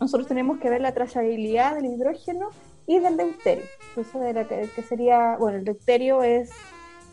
[0.01, 2.51] nosotros tenemos que ver la trazabilidad del hidrógeno
[2.87, 3.65] y del deuterio.
[3.97, 6.51] Entonces, que sería, bueno, el deuterio es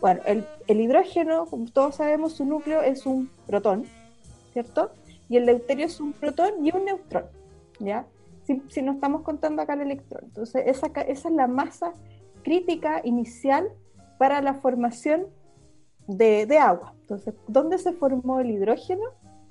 [0.03, 3.85] bueno, el, hidrógeno, como todos sabemos, su núcleo es un protón,
[4.51, 4.91] ¿cierto?
[5.29, 7.23] Y el deuterio es un protón y un neutrón,
[7.79, 8.05] ¿ya?
[8.45, 10.25] Si, no estamos contando acá el electrón.
[10.25, 11.93] Entonces, esa, esa es la masa
[12.43, 13.69] crítica inicial
[14.17, 15.27] para la formación
[16.05, 16.93] de, de, agua.
[16.99, 19.05] Entonces, ¿dónde se formó el hidrógeno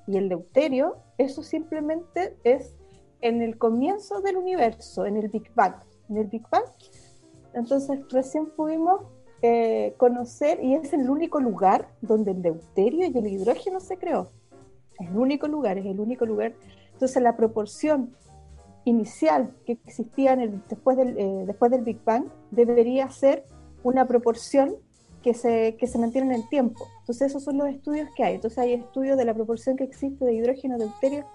[0.06, 0.98] y el deuterio?
[1.16, 2.74] Eso simplemente es
[3.22, 5.76] en el comienzo del universo, en el Big Bang.
[6.10, 6.66] En el Big Bang,
[7.54, 9.00] entonces recién pudimos
[9.42, 14.31] eh, conocer, y es el único lugar donde el deuterio y el hidrógeno se creó.
[15.00, 16.55] Es el único lugar, es el único lugar.
[16.92, 18.14] Entonces la proporción
[18.85, 20.37] inicial que existía
[20.68, 23.44] después, del, eh, después del Big Bang debería ser
[23.83, 24.76] una proporción
[25.22, 26.87] que se, que se mantiene en el tiempo.
[27.00, 28.35] Entonces esos son los estudios que hay.
[28.37, 31.26] Entonces hay estudios de la proporción que existe de hidrógeno deuterio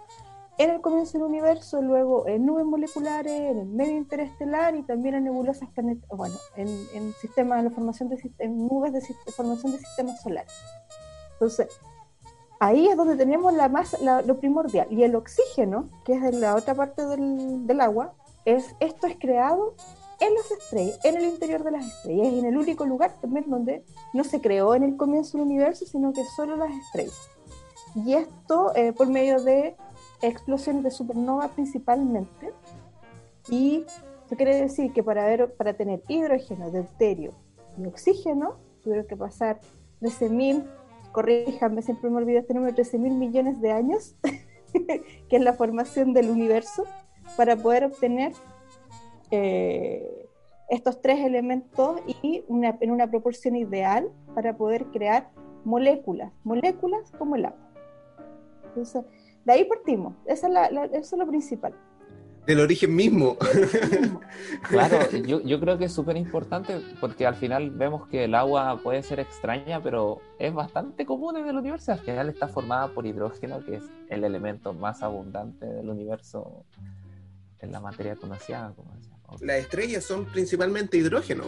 [0.57, 5.15] en el comienzo del universo, luego en nubes moleculares, en el medio interestelar y también
[5.15, 9.77] en nebulosas planetarias, bueno, en, en sistemas, la formación de en nubes de, formación de
[9.77, 10.51] sistemas solares.
[11.33, 11.67] Entonces,
[12.59, 14.87] ahí es donde tenemos la más, lo primordial.
[14.89, 18.15] Y el oxígeno, que es de la otra parte del, del, agua,
[18.45, 19.75] es, esto es creado
[20.19, 23.47] en las estrellas, en el interior de las estrellas, y en el único lugar también
[23.47, 27.29] donde no se creó en el comienzo del universo, sino que solo las estrellas.
[27.95, 29.75] Y esto eh, por medio de
[30.21, 32.53] explosiones de supernova principalmente.
[33.49, 33.85] Y
[34.25, 37.31] eso quiere decir que para, ver, para tener hidrógeno, deuterio
[37.77, 39.59] y oxígeno, tuvieron que pasar
[40.01, 40.65] 13.000,
[41.11, 44.15] corríjanme, siempre me olvido este número, 13.000 millones de años,
[44.73, 46.83] que es la formación del universo,
[47.35, 48.33] para poder obtener
[49.31, 50.27] eh,
[50.69, 55.29] estos tres elementos y una, en una proporción ideal para poder crear
[55.63, 57.67] moléculas, moléculas como el agua.
[58.65, 59.03] Entonces,
[59.47, 61.73] de ahí partimos, Esa es eso es lo principal.
[62.45, 63.37] Del origen mismo.
[64.69, 68.77] claro, yo, yo, creo que es súper importante porque al final vemos que el agua
[68.83, 71.93] puede ser extraña, pero es bastante común en el universo.
[71.93, 76.65] Al final está formada por hidrógeno, que es el elemento más abundante del universo
[77.59, 78.73] en la materia conocida.
[78.75, 78.91] Como
[79.41, 81.45] Las estrellas son principalmente hidrógeno.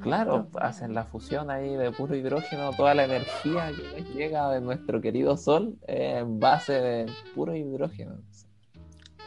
[0.00, 5.00] Claro, hacen la fusión ahí de puro hidrógeno, toda la energía que llega de nuestro
[5.00, 8.18] querido Sol en base de puro hidrógeno.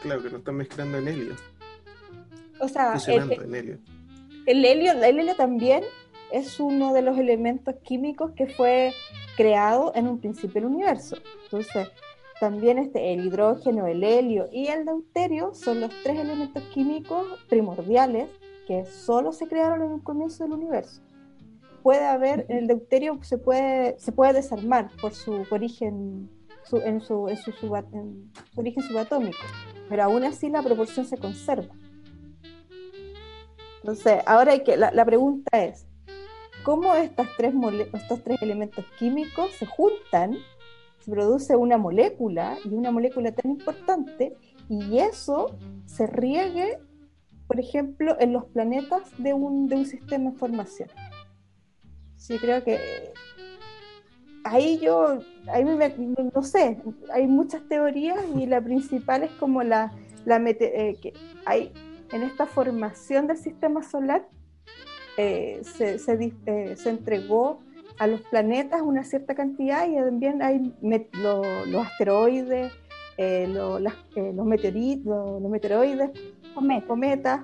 [0.02, 1.34] Claro, que no están mezclando en helio.
[2.60, 3.78] O sea, el, helio.
[4.46, 5.84] El helio, el helio también
[6.32, 8.92] es uno de los elementos químicos que fue
[9.36, 11.16] creado en un principio del universo.
[11.44, 11.88] Entonces,
[12.40, 18.28] también este, el hidrógeno, el helio y el deuterio son los tres elementos químicos primordiales
[18.66, 21.02] que solo se crearon en el comienzo del universo.
[21.82, 26.30] Puede haber, el deuterio se puede, se puede desarmar por su origen,
[26.84, 27.70] en, su, en, su,
[28.56, 29.38] origen subatómico,
[29.88, 31.74] pero aún así la proporción se conserva.
[33.82, 35.86] Entonces, ahora hay que, la, la pregunta es,
[36.62, 40.38] ¿cómo estas tres mole- estos tres elementos químicos se juntan?
[41.00, 44.34] Se produce una molécula y una molécula tan importante
[44.70, 46.78] y eso se riegue,
[47.46, 50.88] por ejemplo, en los planetas de un, de un sistema en formación.
[52.16, 52.78] Sí, creo que
[54.44, 55.64] ahí yo, ahí
[56.34, 56.78] no sé,
[57.12, 59.92] hay muchas teorías y la principal es como la,
[60.24, 61.12] la mete- eh, que
[61.46, 61.72] hay
[62.12, 64.26] en esta formación del sistema solar
[65.16, 67.60] eh, se, se eh, se entregó
[67.98, 72.72] a los planetas una cierta cantidad y también hay met- lo- los asteroides,
[73.16, 76.10] eh, lo- eh, los, meteoritos, los meteoroides,
[76.54, 76.86] Cometa.
[76.86, 77.40] cometas,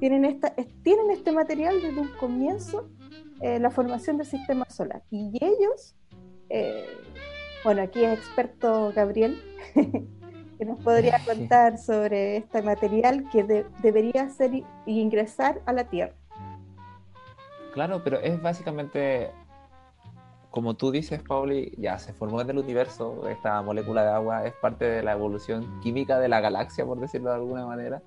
[0.00, 2.88] tienen, esta, es- tienen este material desde un comienzo,
[3.40, 5.02] eh, la formación del sistema solar.
[5.10, 5.94] Y ellos,
[6.50, 6.86] eh,
[7.64, 9.40] bueno, aquí es experto Gabriel,
[9.74, 16.14] que nos podría contar sobre este material que de- debería ser ingresar a la Tierra.
[17.72, 19.30] Claro, pero es básicamente,
[20.50, 24.54] como tú dices, Pauli, ya se formó en el universo, esta molécula de agua es
[24.54, 28.02] parte de la evolución química de la galaxia, por decirlo de alguna manera,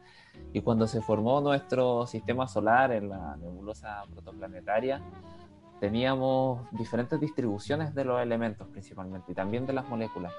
[0.53, 5.01] y cuando se formó nuestro sistema solar en la nebulosa protoplanetaria,
[5.79, 10.33] teníamos diferentes distribuciones de los elementos principalmente y también de las moléculas.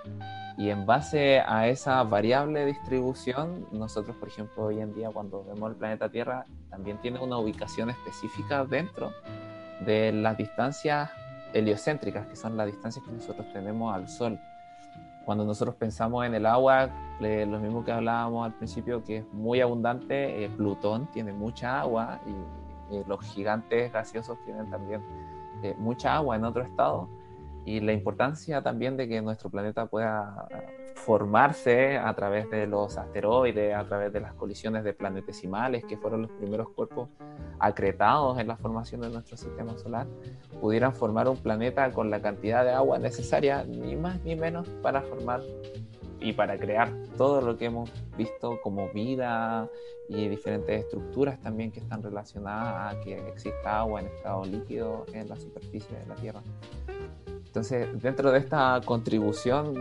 [0.58, 5.70] Y en base a esa variable distribución, nosotros, por ejemplo, hoy en día cuando vemos
[5.70, 9.12] el planeta Tierra, también tiene una ubicación específica dentro
[9.86, 11.10] de las distancias
[11.54, 14.38] heliocéntricas, que son las distancias que nosotros tenemos al Sol.
[15.24, 19.32] Cuando nosotros pensamos en el agua, eh, lo mismo que hablábamos al principio, que es
[19.32, 25.02] muy abundante, eh, Plutón tiene mucha agua y, y los gigantes gaseosos tienen también
[25.62, 27.08] eh, mucha agua en otro estado.
[27.64, 30.48] Y la importancia también de que nuestro planeta pueda
[31.00, 36.22] formarse a través de los asteroides, a través de las colisiones de planetesimales, que fueron
[36.22, 37.08] los primeros cuerpos
[37.58, 40.06] acretados en la formación de nuestro sistema solar,
[40.60, 45.02] pudieran formar un planeta con la cantidad de agua necesaria, ni más ni menos, para
[45.02, 45.40] formar
[46.20, 49.68] y para crear todo lo que hemos visto como vida
[50.08, 55.28] y diferentes estructuras también que están relacionadas a que exista agua en estado líquido en
[55.28, 56.42] la superficie de la Tierra.
[57.46, 59.74] Entonces, dentro de esta contribución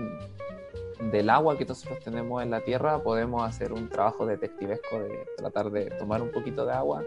[0.99, 5.71] del agua que nosotros tenemos en la Tierra, podemos hacer un trabajo detectivesco de tratar
[5.71, 7.03] de tomar un poquito de agua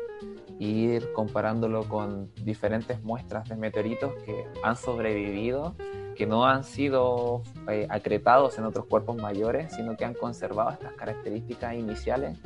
[0.58, 5.74] e ir comparándolo con diferentes muestras de meteoritos que han sobrevivido,
[6.16, 10.92] que no han sido eh, acretados en otros cuerpos mayores, sino que han conservado estas
[10.94, 12.38] características iniciales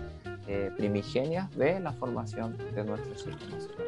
[0.49, 3.87] eh, primigenias de la formación de nuestro sistema solar.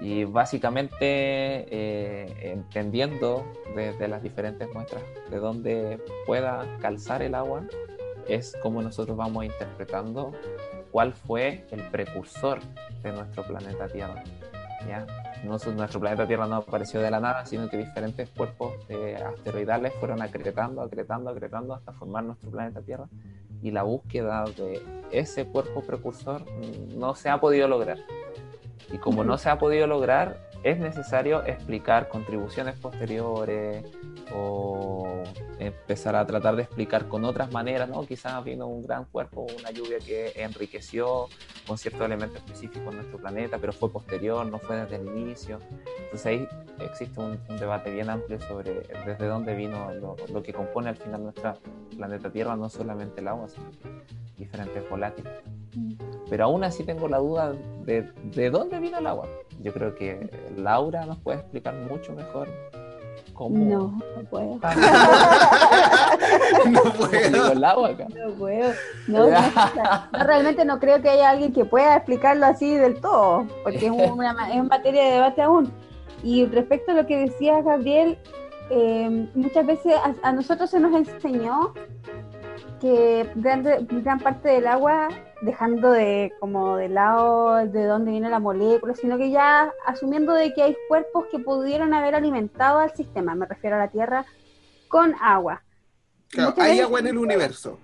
[0.00, 7.64] Y básicamente eh, entendiendo desde de las diferentes muestras de dónde pueda calzar el agua,
[8.28, 10.32] es como nosotros vamos interpretando
[10.90, 12.60] cuál fue el precursor
[13.02, 14.22] de nuestro planeta Tierra.
[14.86, 15.06] ¿ya?
[15.44, 19.92] No, nuestro planeta Tierra no apareció de la nada, sino que diferentes cuerpos eh, asteroidales
[19.94, 23.08] fueron acretando, acretando, acretando hasta formar nuestro planeta Tierra.
[23.62, 26.44] Y la búsqueda de ese cuerpo precursor
[26.96, 27.98] no se ha podido lograr.
[28.92, 33.84] Y como no se ha podido lograr, es necesario explicar contribuciones posteriores
[34.34, 35.22] o
[35.58, 38.06] empezar a tratar de explicar con otras maneras, ¿no?
[38.06, 41.28] Quizás vino un gran cuerpo, una lluvia que enriqueció
[41.66, 45.58] con ciertos elementos específicos nuestro planeta, pero fue posterior, no fue desde el inicio.
[46.04, 50.52] Entonces ahí existe un, un debate bien amplio sobre desde dónde vino lo, lo, que
[50.52, 51.54] compone al final nuestro
[51.96, 53.66] planeta Tierra, no solamente el agua, sino
[54.38, 55.32] diferentes volátiles.
[56.28, 57.52] Pero aún así tengo la duda
[57.84, 59.28] de, de dónde vino el agua.
[59.62, 62.48] Yo creo que Laura nos puede explicar mucho mejor
[63.40, 63.64] cómo.
[63.64, 64.60] No, no puedo.
[66.70, 67.52] no puedo.
[67.52, 68.06] el agua acá?
[68.14, 68.74] No puedo.
[69.08, 69.28] No,
[70.12, 74.54] realmente no creo que haya alguien que pueda explicarlo así del todo, porque es una,
[74.54, 75.72] es materia de debate aún.
[76.22, 78.18] Y respecto a lo que decía Gabriel,
[78.68, 81.72] eh, muchas veces a, a, nosotros se nos enseñó
[82.80, 85.08] que gran, gran parte del agua,
[85.40, 90.52] dejando de como de lado de dónde viene la molécula, sino que ya asumiendo de
[90.52, 94.24] que hay cuerpos que pudieron haber alimentado al sistema, me refiero a la Tierra,
[94.88, 95.62] con agua.
[96.28, 97.78] Claro, hay agua en el universo.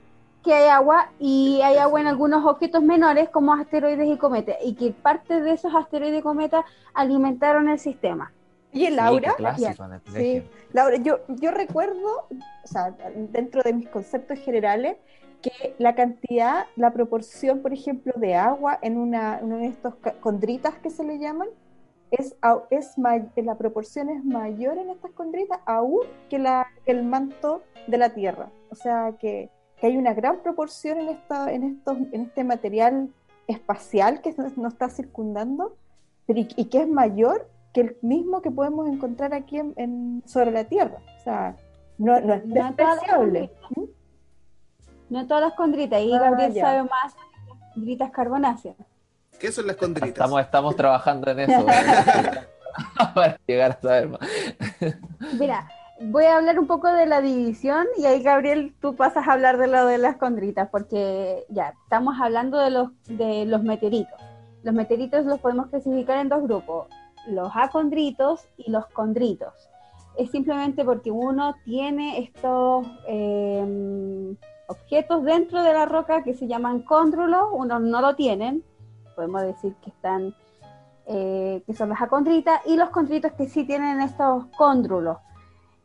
[0.45, 4.75] Que hay agua y hay agua en algunos objetos menores como asteroides y cometas, y
[4.75, 8.33] que parte de esos asteroides y cometas alimentaron el sistema.
[8.73, 10.43] Y Laura, clásico, sí,
[10.73, 14.99] Laura, yo, yo recuerdo, o sea, dentro de mis conceptos generales,
[15.43, 20.91] que la cantidad, la proporción, por ejemplo, de agua en una, de estos condritas que
[20.91, 21.49] se le llaman,
[22.11, 22.37] es,
[22.71, 22.97] es
[23.43, 28.11] la proporción es mayor en estas condritas aún que, la, que el manto de la
[28.15, 28.49] Tierra.
[28.71, 33.09] O sea, que, que hay una gran proporción en, esta, en, estos, en este material
[33.47, 35.77] espacial que nos, nos está circundando
[36.27, 40.23] pero y, y que es mayor que el mismo que podemos encontrar aquí en, en-
[40.27, 40.99] sobre la Tierra.
[41.21, 41.57] O sea,
[41.99, 43.51] no, no es despreciable.
[43.69, 43.96] condritas.
[45.09, 46.63] No todas las condritas, y Ah, Gabriel ya.
[46.65, 48.77] sabe más de las condritas carbonáceas.
[49.39, 50.09] ¿Qué son las condritas?
[50.09, 51.67] Estamos, estamos trabajando en eso.
[53.15, 54.21] para llegar a saber más.
[55.39, 55.69] Mira,
[56.01, 59.59] voy a hablar un poco de la división y ahí Gabriel tú pasas a hablar
[59.59, 64.21] de lo de las condritas porque ya estamos hablando de los de los meteoritos.
[64.63, 66.89] Los meteoritos los podemos clasificar en dos grupos,
[67.29, 69.53] los acondritos y los condritos.
[70.19, 74.35] Es simplemente porque uno tiene estos eh,
[74.69, 78.65] objetos dentro de la roca que se llaman cóndrulos, unos no lo tienen,
[79.15, 80.35] podemos decir que están
[81.09, 85.19] eh, que son las acondritas, y los condritos que sí tienen estos cóndrulos.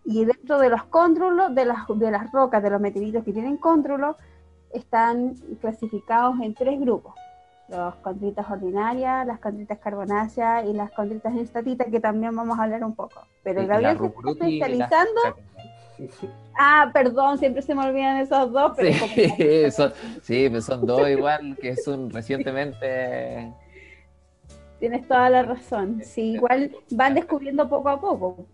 [0.04, 3.58] Y dentro de los cóndrulos, de las, de las rocas, de los meteoritos que tienen
[3.58, 4.16] cóndrulos,
[4.74, 7.14] están clasificados en tres grupos.
[7.70, 12.84] Los condritas ordinarias, las condritas carbonáceas y las condritas instatitas, que también vamos a hablar
[12.84, 13.22] un poco.
[13.44, 15.22] Pero Gabriel se está la- especializando.
[16.58, 20.86] Ah, perdón, siempre se me olvidan esos dos, pero como- Sí, son, sí, pues son
[20.86, 23.52] dos igual que son recientemente.
[24.80, 26.02] Tienes toda la razón.
[26.04, 28.46] Sí, igual van descubriendo poco a poco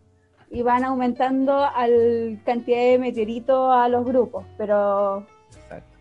[0.49, 4.45] y van aumentando al cantidad de meteoritos a los grupos.
[4.57, 5.25] Pero
[5.55, 5.97] Exacto.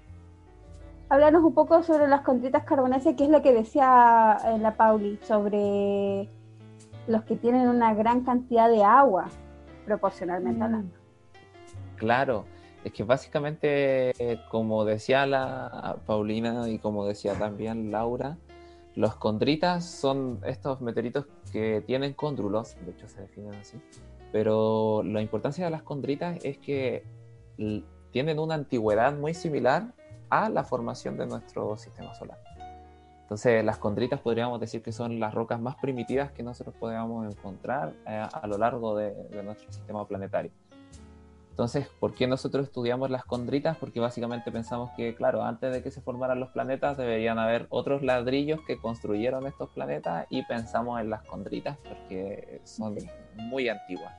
[1.09, 5.19] háblanos un poco sobre las condritas carbonáceas, que es lo que decía eh, la Pauli,
[5.23, 6.29] sobre
[7.07, 9.27] los que tienen una gran cantidad de agua,
[9.85, 10.63] proporcionalmente Mm.
[10.63, 10.97] hablando.
[11.97, 12.45] Claro,
[12.85, 18.39] es que básicamente, eh, como decía la Paulina y como decía también Laura,
[18.95, 23.79] los condritas son estos meteoritos que tienen cóndrulos, de hecho se definen así,
[24.31, 27.05] pero la importancia de las condritas es que
[28.11, 29.93] tienen una antigüedad muy similar
[30.31, 32.39] a la formación de nuestro sistema solar.
[33.23, 37.93] Entonces, las condritas podríamos decir que son las rocas más primitivas que nosotros podemos encontrar
[38.07, 40.53] eh, a lo largo de nuestro sistema planetario.
[41.57, 43.79] Entonces, ¿por qué nosotros estudiamos las condritas?
[43.79, 48.03] Porque básicamente pensamos que, claro, antes de que se formaran los planetas deberían haber otros
[48.03, 52.99] ladrillos que construyeron estos planetas y pensamos en las condritas porque son
[53.37, 54.13] muy antiguas,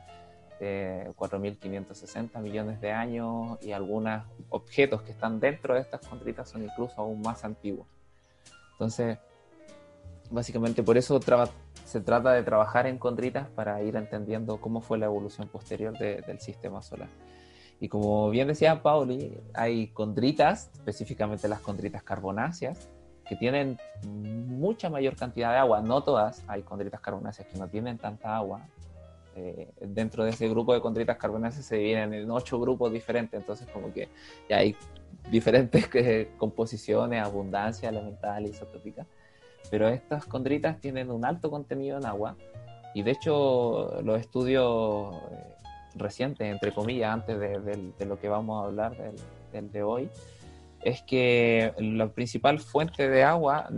[0.59, 6.63] de 4.560 millones de años y algunos objetos que están dentro de estas condritas son
[6.63, 7.85] incluso aún más antiguos.
[8.71, 9.19] Entonces,
[10.31, 11.51] básicamente por eso traba-
[11.87, 16.21] se trata de trabajar en condritas para ir entendiendo cómo fue la evolución posterior de-
[16.21, 17.07] del sistema solar.
[17.79, 22.89] Y como bien decía Pauli, hay condritas, específicamente las condritas carbonáceas,
[23.25, 27.97] que tienen mucha mayor cantidad de agua, no todas, hay condritas carbonáceas que no tienen
[27.97, 28.67] tanta agua.
[29.35, 33.65] Eh, dentro de ese grupo de condritas carbonáceas se dividen en ocho grupos diferentes, entonces
[33.71, 34.09] como que
[34.49, 34.75] ya hay
[35.31, 39.05] diferentes eh, composiciones, abundancia elemental, isotópica
[39.69, 42.35] pero estas condritas tienen un alto contenido en agua
[42.93, 45.43] y de hecho los estudios eh,
[45.95, 49.15] recientes, entre comillas, antes de, de- de lo que vamos a hablar del,
[49.51, 50.09] del de hoy,
[50.83, 53.69] es que la principal fuente de agua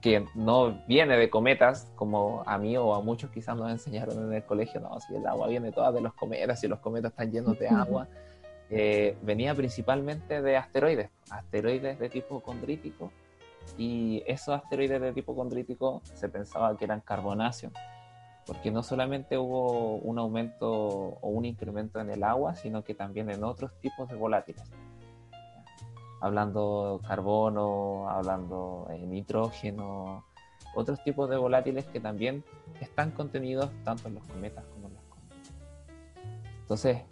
[0.00, 4.32] que no viene de cometas, como a mí o a muchos quizás nos enseñaron en
[4.32, 7.30] el colegio, no, si el agua viene toda de los cometas y los cometas están
[7.30, 8.08] llenos de agua,
[8.68, 13.12] eh, venía principalmente de asteroides, asteroides de tipo condrítico,
[13.78, 17.72] y esos asteroides de tipo condrítico se pensaba que eran carbonáceos,
[18.46, 23.30] porque no solamente hubo un aumento o un incremento en el agua, sino que también
[23.30, 24.62] en otros tipos de volátiles.
[26.20, 30.24] Hablando carbono, hablando eh, nitrógeno,
[30.74, 32.44] otros tipos de volátiles que también
[32.80, 35.52] están contenidos tanto en los cometas como en las condritas.
[36.60, 37.02] Entonces,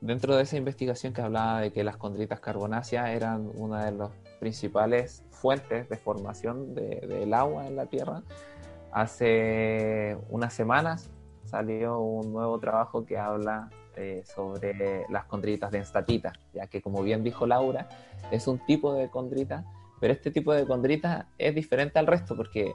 [0.00, 4.10] dentro de esa investigación que hablaba de que las condritas carbonáceas eran una de las
[4.46, 8.22] principales fuentes de formación de- del agua en la Tierra,
[8.90, 11.08] hace unas semanas
[11.44, 17.02] salió un nuevo trabajo que habla eh, sobre las condritas de enstatita, ya que como
[17.04, 17.88] bien dijo Laura,
[18.32, 19.64] es un tipo de condrita,
[20.00, 22.72] pero este tipo de condrita es diferente al resto porque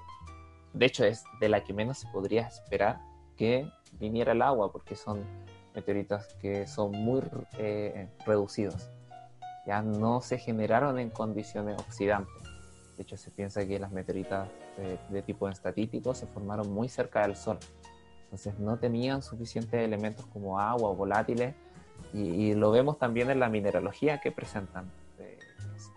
[0.73, 3.01] de hecho es de la que menos se podría esperar
[3.35, 5.19] que viniera el agua, porque son
[5.75, 7.21] meteoritos que son muy
[7.57, 8.89] eh, reducidos.
[9.67, 12.33] Ya no se generaron en condiciones oxidantes.
[12.95, 14.47] De hecho, se piensa que las meteoritas
[14.77, 17.59] de, de tipo estatítico se formaron muy cerca del Sol.
[18.23, 21.53] Entonces no tenían suficientes elementos como agua o volátiles.
[22.13, 24.89] Y, y lo vemos también en la mineralogía que presentan.
[25.19, 25.37] Eh,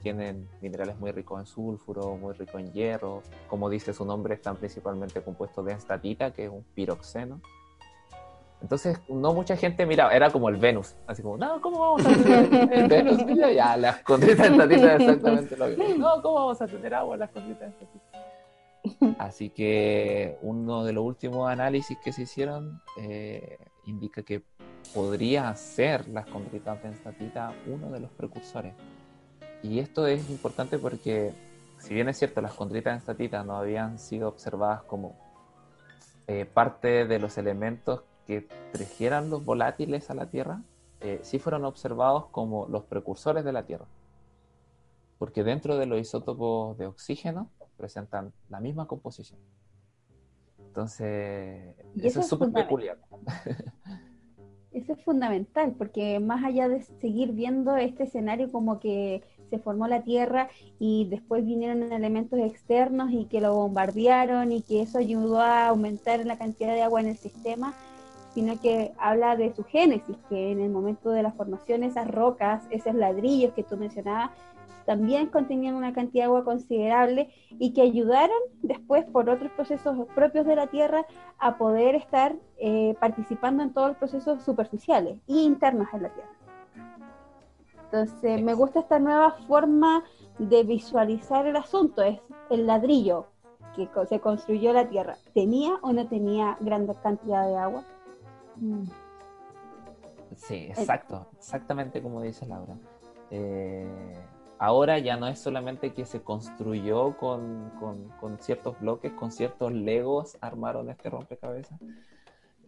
[0.03, 3.23] tienen minerales muy ricos en sulfuro, muy ricos en hierro.
[3.49, 7.41] Como dice su nombre, están principalmente compuestos de enstatita, que es un piroxeno.
[8.63, 12.11] Entonces, no mucha gente miraba, era como el Venus, así como, no, ¿cómo vamos a
[12.11, 13.25] tener el Venus?
[13.25, 15.95] Mira, ya, las condritas estatitas exactamente lo mismo.
[15.97, 18.21] No, ¿cómo vamos a tener agua en las condritas estatitas?
[19.19, 24.43] Así que uno de los últimos análisis que se hicieron eh, indica que
[24.95, 28.75] podría ser las condritas estatitas uno de los precursores.
[29.63, 31.33] Y esto es importante porque,
[31.79, 35.17] si bien es cierto, las condritas estatitas no habían sido observadas como
[36.27, 40.63] eh, parte de los elementos que trajeran los volátiles a la Tierra,
[41.01, 43.87] eh, sí fueron observados como los precursores de la Tierra.
[45.19, 49.41] Porque dentro de los isótopos de oxígeno presentan la misma composición.
[50.59, 52.99] Entonces, eso, es súper peculiar.
[54.73, 59.89] Eso es fundamental, porque más allá de seguir viendo este escenario como que se formó
[59.89, 65.41] la Tierra y después vinieron elementos externos y que lo bombardearon y que eso ayudó
[65.41, 67.75] a aumentar la cantidad de agua en el sistema,
[68.35, 72.63] sino que habla de su génesis, que en el momento de la formación esas rocas,
[72.71, 74.31] esos ladrillos que tú mencionabas,
[74.87, 80.47] también contenían una cantidad de agua considerable y que ayudaron después por otros procesos propios
[80.47, 81.07] de la Tierra
[81.39, 86.31] a poder estar eh, participando en todos los procesos superficiales e internos en la Tierra.
[87.85, 90.05] Entonces, me gusta esta nueva forma
[90.39, 93.27] de visualizar el asunto, es el ladrillo
[93.75, 95.17] que se construyó la Tierra.
[95.35, 97.85] ¿Tenía o no tenía gran cantidad de agua?
[98.61, 98.85] Mm.
[100.37, 102.77] Sí, exacto, exactamente como dice Laura.
[103.31, 104.19] Eh,
[104.59, 107.73] ahora ya no es solamente que se construyó con,
[108.41, 111.79] ciertos bloques, con ciertos legos armaron este rompecabezas.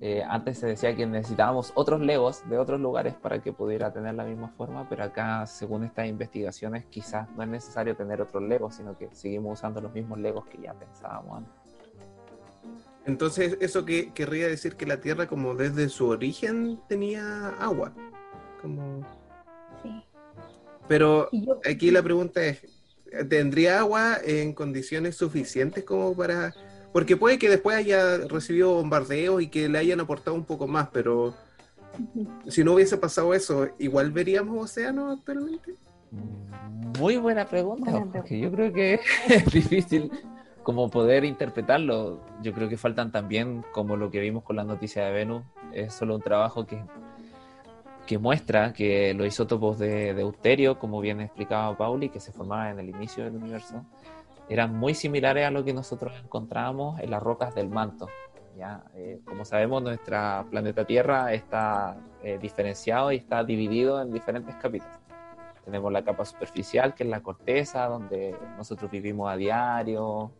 [0.01, 4.14] Eh, antes se decía que necesitábamos otros legos de otros lugares para que pudiera tener
[4.14, 8.74] la misma forma, pero acá, según estas investigaciones, quizás no es necesario tener otros legos,
[8.74, 11.62] sino que seguimos usando los mismos legos que ya pensábamos antes.
[13.07, 17.92] Entonces, eso que querría decir que la Tierra, como desde su origen, tenía agua.
[18.61, 19.05] Como...
[19.82, 20.03] Sí.
[20.88, 21.28] Pero
[21.68, 22.61] aquí la pregunta es,
[23.28, 26.55] ¿tendría agua en condiciones suficientes como para...?
[26.92, 30.88] Porque puede que después haya recibido bombardeos y que le hayan aportado un poco más,
[30.92, 31.34] pero
[32.46, 35.74] si no hubiese pasado eso, ¿igual veríamos océanos actualmente?
[36.98, 40.11] Muy buena pregunta, porque yo creo que es difícil
[40.63, 42.21] como poder interpretarlo.
[42.43, 45.95] Yo creo que faltan también, como lo que vimos con la noticia de Venus, es
[45.95, 46.83] solo un trabajo que,
[48.07, 52.81] que muestra que los isótopos de, deuterio, como bien explicaba Pauli, que se formaban en
[52.81, 53.85] el inicio del universo,
[54.49, 58.09] eran muy similares a lo que nosotros encontramos en las rocas del manto.
[58.57, 58.85] ¿ya?
[58.95, 65.01] Eh, como sabemos, nuestro planeta Tierra está eh, diferenciado y está dividido en diferentes capítulos.
[65.65, 70.33] Tenemos la capa superficial, que es la corteza, donde nosotros vivimos a diario,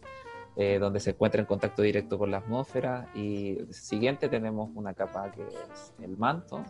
[0.57, 3.09] eh, donde se encuentra en contacto directo con la atmósfera.
[3.15, 6.65] Y siguiente tenemos una capa que es el manto.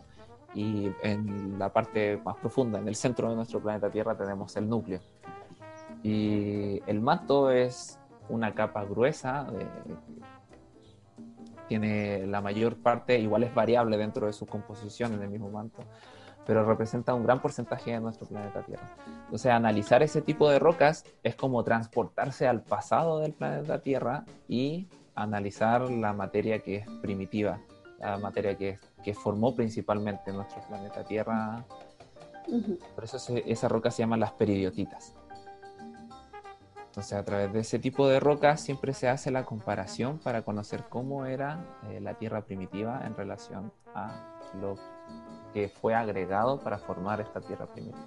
[0.53, 4.69] Y en la parte más profunda, en el centro de nuestro planeta Tierra, tenemos el
[4.69, 4.99] núcleo.
[6.03, 7.99] Y el manto es
[8.29, 9.47] una capa gruesa,
[11.67, 15.81] tiene la mayor parte, igual es variable dentro de su composición en el mismo manto,
[16.45, 18.89] pero representa un gran porcentaje de nuestro planeta Tierra.
[19.25, 24.87] Entonces, analizar ese tipo de rocas es como transportarse al pasado del planeta Tierra y
[25.15, 27.59] analizar la materia que es primitiva,
[27.99, 31.65] la materia que, que formó principalmente nuestro planeta Tierra.
[32.95, 35.15] Por eso esas rocas se llaman las peridiotitas.
[36.93, 40.83] Entonces, a través de ese tipo de rocas siempre se hace la comparación para conocer
[40.89, 44.11] cómo era eh, la Tierra primitiva en relación a
[44.61, 44.75] lo
[45.53, 47.97] que fue agregado para formar esta tierra primera.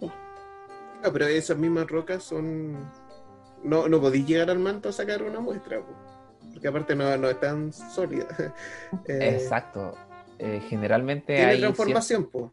[0.00, 0.10] Sí.
[1.02, 2.90] Ah, pero esas mismas rocas son.
[3.62, 5.80] No, no podéis llegar al manto a sacar una muestra,
[6.52, 8.26] porque aparte no, no es tan sólida.
[9.06, 9.94] Eh, Exacto.
[10.38, 11.60] Eh, generalmente tiene hay.
[11.60, 12.46] transformación, pues.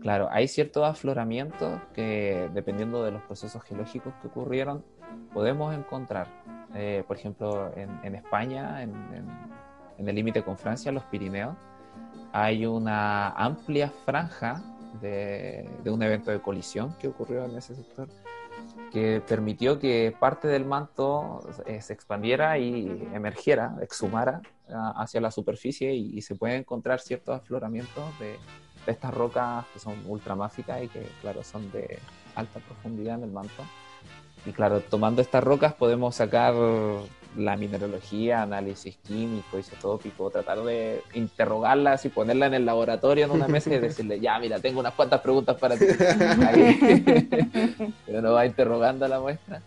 [0.00, 4.84] Claro, hay ciertos afloramientos que, dependiendo de los procesos geológicos que ocurrieron,
[5.32, 6.28] podemos encontrar.
[6.74, 8.92] Eh, por ejemplo, en, España, en,
[9.96, 11.56] en el límite con Francia, los Pirineos,
[12.36, 14.62] hay una amplia franja
[15.00, 18.08] de, un evento de colisión que ocurrió en ese sector
[18.92, 25.30] que permitió que parte del manto eh, se expandiera y emergiera, exhumara ah, hacia la
[25.30, 28.36] superficie y, se pueden encontrar ciertos afloramientos de,
[28.84, 31.98] de, estas rocas que son ultramáficas y que, claro, son de
[32.34, 33.62] alta profundidad en el manto.
[34.44, 36.54] Y claro, tomando estas rocas podemos sacar
[37.36, 43.48] la mineralogía, análisis químico, isotópico, tratar de interrogarlas y ponerla en el laboratorio en una
[43.48, 45.86] mesa y decirle, ya, mira, tengo unas cuantas preguntas para ti.
[48.06, 49.62] Pero no va interrogando a la muestra.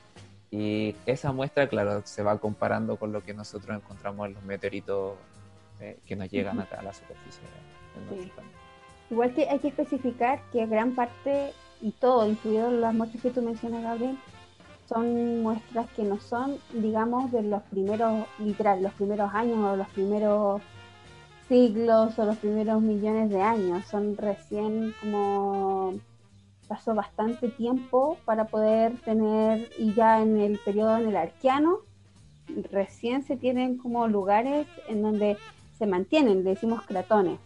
[0.52, 5.14] Y esa muestra, claro, se va comparando con lo que nosotros encontramos en los meteoritos
[5.80, 7.44] eh, que nos llegan acá a la superficie.
[8.10, 8.32] Sí.
[9.12, 13.42] Igual que hay que especificar que gran parte y todo, incluidas las muestras que tú
[13.42, 14.18] mencionas, Gabriel,
[14.90, 19.88] son muestras que no son, digamos, de los primeros, literal, los primeros años o los
[19.90, 20.62] primeros
[21.48, 23.86] siglos o los primeros millones de años.
[23.86, 25.94] Son recién como
[26.68, 31.80] pasó bastante tiempo para poder tener, y ya en el periodo en el arqueano,
[32.72, 35.38] recién se tienen como lugares en donde
[35.78, 37.40] se mantienen, le decimos cratones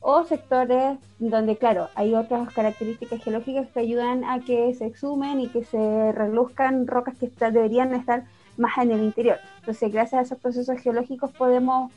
[0.00, 5.48] o sectores donde, claro, hay otras características geológicas que ayudan a que se exhumen y
[5.48, 8.24] que se reluzcan rocas que deberían estar
[8.56, 9.38] más en el interior.
[9.58, 11.92] Entonces, gracias a esos procesos geológicos podemos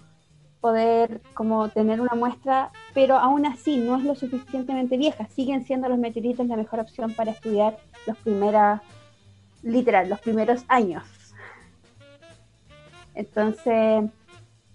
[0.60, 5.28] poder como tener una muestra, pero aún así no es lo suficientemente vieja.
[5.28, 8.80] Siguen siendo los meteoritos la mejor opción para estudiar los primeros,
[9.62, 11.04] literal, los primeros años.
[13.16, 14.10] Entonces,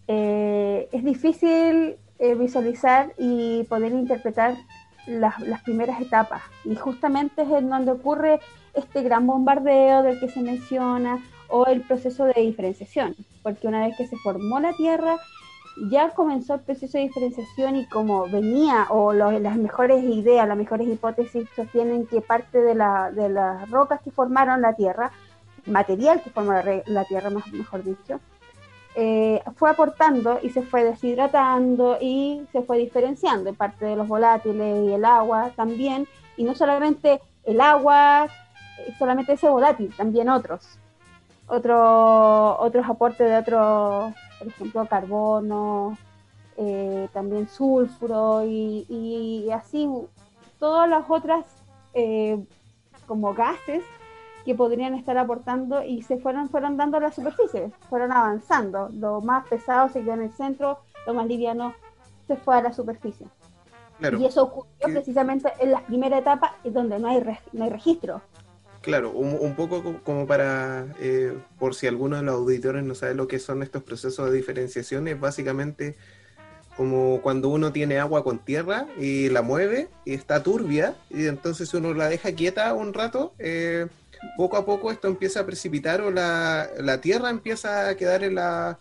[0.08, 4.56] eh, es difícil eh, visualizar y poder interpretar
[5.06, 6.42] las, las primeras etapas.
[6.64, 8.40] Y justamente es en donde ocurre
[8.74, 13.96] este gran bombardeo del que se menciona o el proceso de diferenciación, porque una vez
[13.96, 15.16] que se formó la Tierra,
[15.90, 20.88] ya comenzó el proceso de diferenciación y como venía, o las mejores ideas, las mejores
[20.88, 25.12] hipótesis sostienen que parte de, la- de las rocas que formaron la Tierra,
[25.66, 28.20] material que formó la, la Tierra, más- mejor dicho,
[29.00, 34.08] eh, fue aportando y se fue deshidratando y se fue diferenciando en parte de los
[34.08, 40.28] volátiles y el agua también, y no solamente el agua, eh, solamente ese volátil, también
[40.28, 40.80] otros,
[41.46, 45.96] otro, otros aportes de otros, por ejemplo, carbono,
[46.56, 49.88] eh, también sulfuro y, y así
[50.58, 51.44] todas las otras
[51.94, 52.44] eh,
[53.06, 53.84] como gases
[54.48, 58.88] que podrían estar aportando y se fueron, fueron dando a la superficie, fueron avanzando.
[58.94, 61.74] Lo más pesado se quedó en el centro, lo más liviano
[62.26, 63.26] se fue a la superficie.
[63.98, 67.64] Claro, Y eso ocurrió que- precisamente en la primera etapa, donde no hay, re- no
[67.64, 68.22] hay registro.
[68.80, 72.94] claro, un, un poco co- como para, eh, por si alguno de los auditores no
[72.94, 75.94] sabe lo que son estos procesos de diferenciación, es básicamente
[76.74, 81.74] como cuando uno tiene agua con tierra y la mueve y está turbia, y entonces
[81.74, 83.88] uno la deja quieta un rato, eh,
[84.36, 88.34] poco a poco esto empieza a precipitar o la, la tierra empieza a quedar en
[88.36, 88.78] la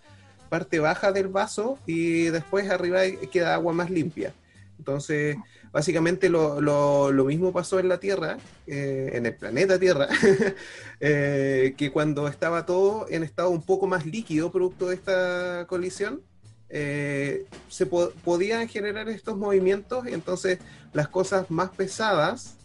[0.49, 4.33] parte baja del vaso y después arriba queda agua más limpia.
[4.79, 5.35] Entonces,
[5.71, 10.07] básicamente lo, lo- lo mismo pasó en la Tierra, eh, en el planeta Tierra,
[10.99, 16.21] eh, que cuando estaba todo en estado un poco más líquido producto de esta colisión,
[16.69, 20.59] eh, se po- podían generar estos movimientos y entonces
[20.93, 22.55] las cosas más pesadas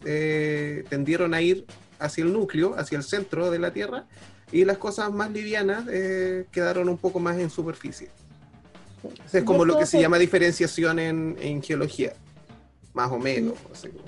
[0.88, 1.64] tendieron a ir
[2.04, 4.04] hacia el núcleo, hacia el centro de la Tierra,
[4.50, 8.10] y las cosas más livianas eh, quedaron un poco más en superficie.
[9.24, 12.12] Eso es como lo que se llama diferenciación en, en geología,
[12.92, 13.54] más o menos.
[13.58, 14.04] como.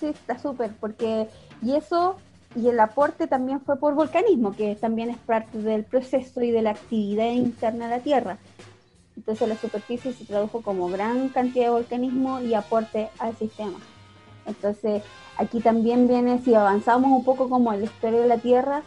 [0.00, 1.28] Sí, está súper, porque
[1.62, 2.16] y eso
[2.56, 6.62] y el aporte también fue por volcanismo, que también es parte del proceso y de
[6.62, 8.38] la actividad interna de la Tierra.
[9.16, 13.78] Entonces la superficie se tradujo como gran cantidad de volcanismo y aporte al sistema.
[14.46, 15.02] Entonces
[15.40, 18.82] aquí también viene, si avanzamos un poco como en la historia de la Tierra,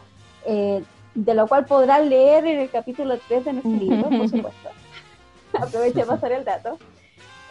[0.46, 0.84] eh,
[1.16, 4.70] de lo cual podrán leer en el capítulo 3 de nuestro libro, por supuesto.
[5.60, 6.78] Aprovecho de pasar el dato.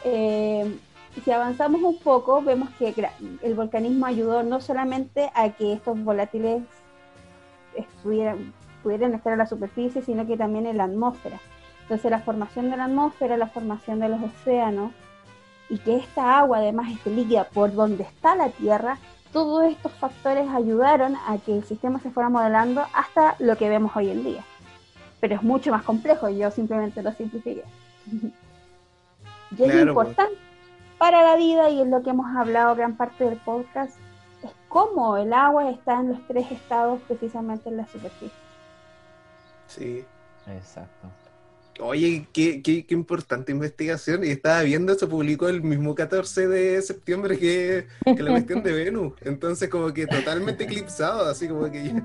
[0.04, 0.78] Eh,
[1.24, 2.94] si avanzamos un poco, vemos que
[3.42, 6.62] el volcanismo ayudó no solamente a que estos volátiles
[7.74, 11.40] estuvieran, pudieran estar en la superficie, sino que también en la atmósfera.
[11.82, 14.92] Entonces la formación de la atmósfera, la formación de los océanos,
[15.72, 18.98] y que esta agua además esté líquida por donde está la Tierra,
[19.32, 23.96] todos estos factores ayudaron a que el sistema se fuera modelando hasta lo que vemos
[23.96, 24.44] hoy en día.
[25.18, 27.64] Pero es mucho más complejo, yo simplemente lo simplifiqué.
[29.56, 30.08] y es Claro, pues.
[30.08, 30.38] importante
[30.98, 33.96] para la vida, y es lo que hemos hablado gran parte del podcast,
[34.42, 38.30] es cómo el agua está en los tres estados precisamente en la superficie.
[39.68, 40.04] Sí.
[40.46, 41.08] Exacto.
[41.80, 44.24] Oye, qué, qué, qué importante investigación.
[44.24, 48.72] Y estaba viendo, se publicó el mismo 14 de septiembre que, que la cuestión de
[48.84, 49.14] Venus.
[49.22, 52.02] Entonces, como que totalmente eclipsado, así como que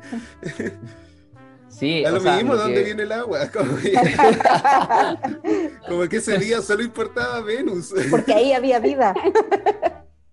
[1.69, 3.39] Sí, o lo mismo dónde que- viene el agua.
[3.53, 3.93] Como que,
[5.87, 7.93] como que ese día solo importaba Venus.
[8.09, 9.13] Porque ahí había vida.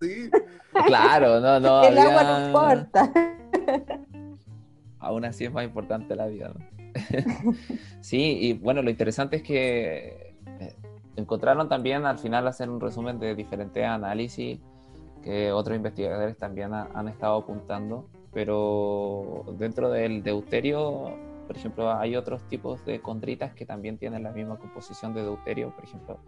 [0.01, 0.31] Sí.
[0.87, 1.85] Claro, no, no.
[1.85, 3.13] el agua no importa.
[5.01, 6.74] Aún así es más importante la vida, ¿no?
[8.01, 10.77] sí, y bueno, lo interesante es que eh,
[11.17, 14.61] encontraron también al final hacer un resumen de diferentes análisis
[15.23, 21.13] que otros investigadores también ha- han estado apuntando, pero dentro del deuterio
[21.47, 25.71] por ejemplo, hay otros tipos de condritas que también tienen la misma composición de deuterio,
[25.75, 26.19] por ejemplo,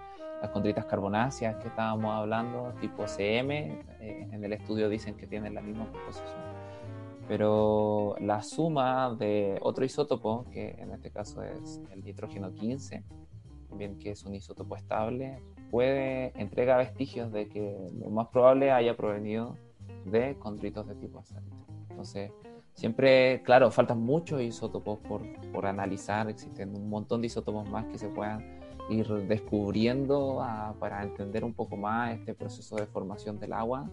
[0.42, 5.54] las condritas carbonáceas que estábamos hablando, tipo CM, eh, en el estudio dicen que tienen
[5.54, 6.55] la misma composición.
[7.28, 13.02] Pero la suma de otro isótopo, que en este caso es el nitrógeno 15,
[13.68, 18.96] también que es un isótopo estable, puede entrega vestigios de que lo más probable haya
[18.96, 19.56] provenido
[20.04, 21.56] de condritos de tipo acérito.
[21.90, 22.30] Entonces,
[22.74, 25.22] siempre, claro, faltan muchos isótopos por,
[25.52, 28.56] por analizar, existen un montón de isótopos más que se puedan
[28.88, 30.44] ir descubriendo
[30.78, 33.90] para entender un poco más este proceso de formación del agua.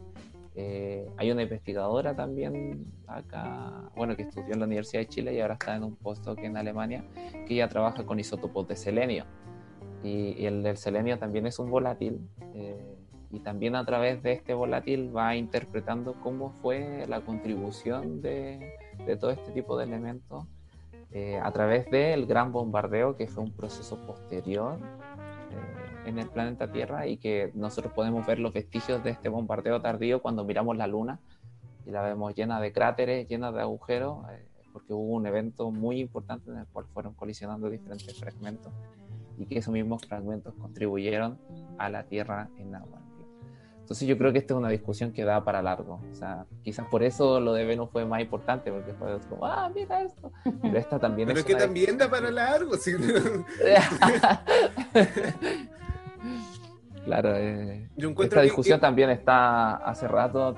[0.56, 5.40] Eh, hay una investigadora también acá, bueno, que estudió en la Universidad de Chile y
[5.42, 7.04] ahora está en un postdoc en Alemania,
[7.48, 9.26] que ella trabaja con isótopos de selenio.
[10.04, 12.28] Y, el del selenio también es un volátil.
[12.54, 12.98] Eh,
[13.32, 18.74] y también a través de este volátil va interpretando cómo fue la contribución de,
[19.08, 20.46] de todo este tipo de elementos
[21.16, 24.80] eh, a través del gran bombardeo, que fue un proceso posterior
[26.06, 30.22] en el planeta Tierra y que nosotros podemos ver los vestigios de este bombardeo tardío
[30.22, 31.20] cuando miramos la Luna
[31.86, 36.00] y la vemos llena de cráteres, llena de agujeros, eh, porque hubo un evento muy
[36.00, 38.72] importante en el cual fueron colisionando diferentes fragmentos
[39.38, 41.40] y que esos mismos fragmentos contribuyeron
[41.78, 43.04] a la Tierra en agua.
[43.84, 46.00] Entonces yo creo que esta es una discusión que da para largo.
[46.10, 49.70] O sea, quizás por eso lo de Venus fue más importante, porque fue como, ah,
[49.76, 50.32] mira esto.
[50.62, 52.78] Pero esta también Pero es, que también da para largo.
[52.78, 52.94] ¿sí?
[57.06, 60.56] claro, eh, esta discusión también está hace rato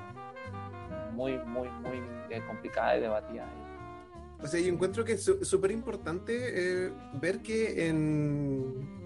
[1.12, 3.46] muy, muy, muy eh, complicada y debatida.
[4.42, 8.96] O sea, yo encuentro que es súper importante eh, ver que en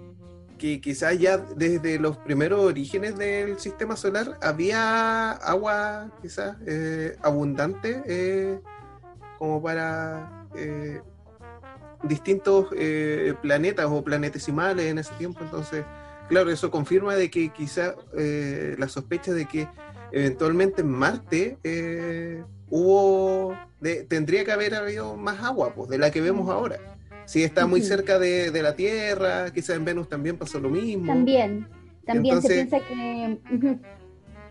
[0.60, 8.02] que quizás ya desde los primeros orígenes del sistema solar había agua quizás eh, abundante
[8.06, 8.60] eh,
[9.38, 11.00] como para eh,
[12.02, 12.66] distintos
[13.40, 15.40] planetas o planetesimales en ese tiempo.
[15.42, 15.82] Entonces,
[16.30, 19.68] claro, eso confirma de que quizás la sospecha de que
[20.12, 21.58] eventualmente en Marte
[22.70, 23.54] hubo,
[24.08, 26.78] tendría que haber habido más agua pues, de la que vemos ahora.
[27.26, 31.06] Si está muy cerca de, la Tierra, quizás en Venus también pasó lo mismo.
[31.06, 31.68] También,
[32.04, 33.38] también se piensa que,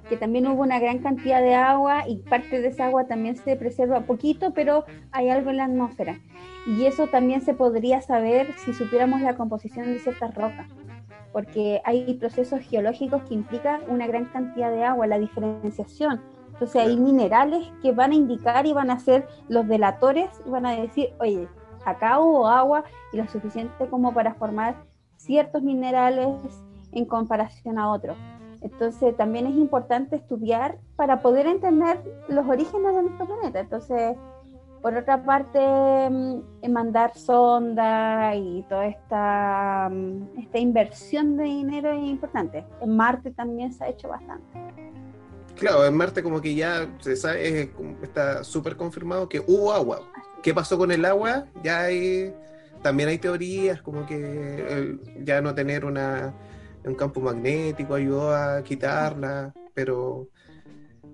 [0.09, 3.55] que también hubo una gran cantidad de agua y parte de esa agua también se
[3.55, 6.19] preserva poquito, pero hay algo en la atmósfera.
[6.67, 10.67] Y eso también se podría saber si supiéramos la composición de ciertas rocas,
[11.32, 16.21] porque hay procesos geológicos que implican una gran cantidad de agua, la diferenciación.
[16.53, 20.65] Entonces hay minerales que van a indicar y van a ser los delatores y van
[20.65, 21.47] a decir, oye,
[21.86, 24.75] acá hubo agua y lo suficiente como para formar
[25.15, 26.27] ciertos minerales
[26.91, 28.17] en comparación a otros.
[28.61, 33.59] Entonces también es importante estudiar para poder entender los orígenes de nuestro planeta.
[33.59, 34.17] Entonces,
[34.82, 35.59] por otra parte,
[36.09, 42.65] mm, mandar sonda y toda esta, mm, esta inversión de dinero es importante.
[42.82, 44.59] En Marte también se ha hecho bastante.
[45.55, 47.71] Claro, en Marte como que ya se sabe,
[48.01, 50.01] está súper confirmado que hubo agua.
[50.41, 51.47] ¿Qué pasó con el agua?
[51.63, 52.34] Ya hay,
[52.82, 56.34] también hay teorías como que ya no tener una,
[56.86, 60.30] un campo magnético ayudó a quitarla, pero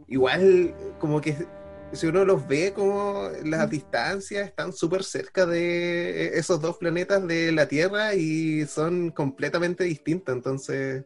[0.07, 1.47] igual como que
[1.91, 7.51] si uno los ve como las distancias están súper cerca de esos dos planetas de
[7.51, 11.05] la Tierra y son completamente distintos, entonces...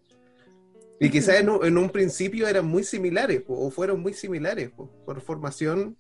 [1.02, 4.72] Y quizás en un, en un principio eran muy similares, o fueron muy similares,
[5.06, 5.96] por formación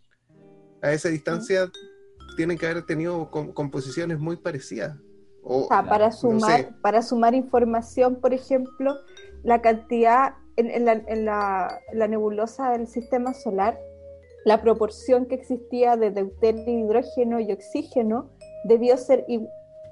[0.82, 1.72] a esa distancia
[2.36, 4.98] tienen que haber tenido composiciones muy parecidas.
[5.44, 8.96] O, para, sumar, para sumar información, por ejemplo,
[9.44, 13.80] la cantidad en, la, nebulosa del sistema solar,
[14.46, 18.30] la proporción que existía de deuterio, hidrógeno y oxígeno
[18.64, 19.26] debió ser,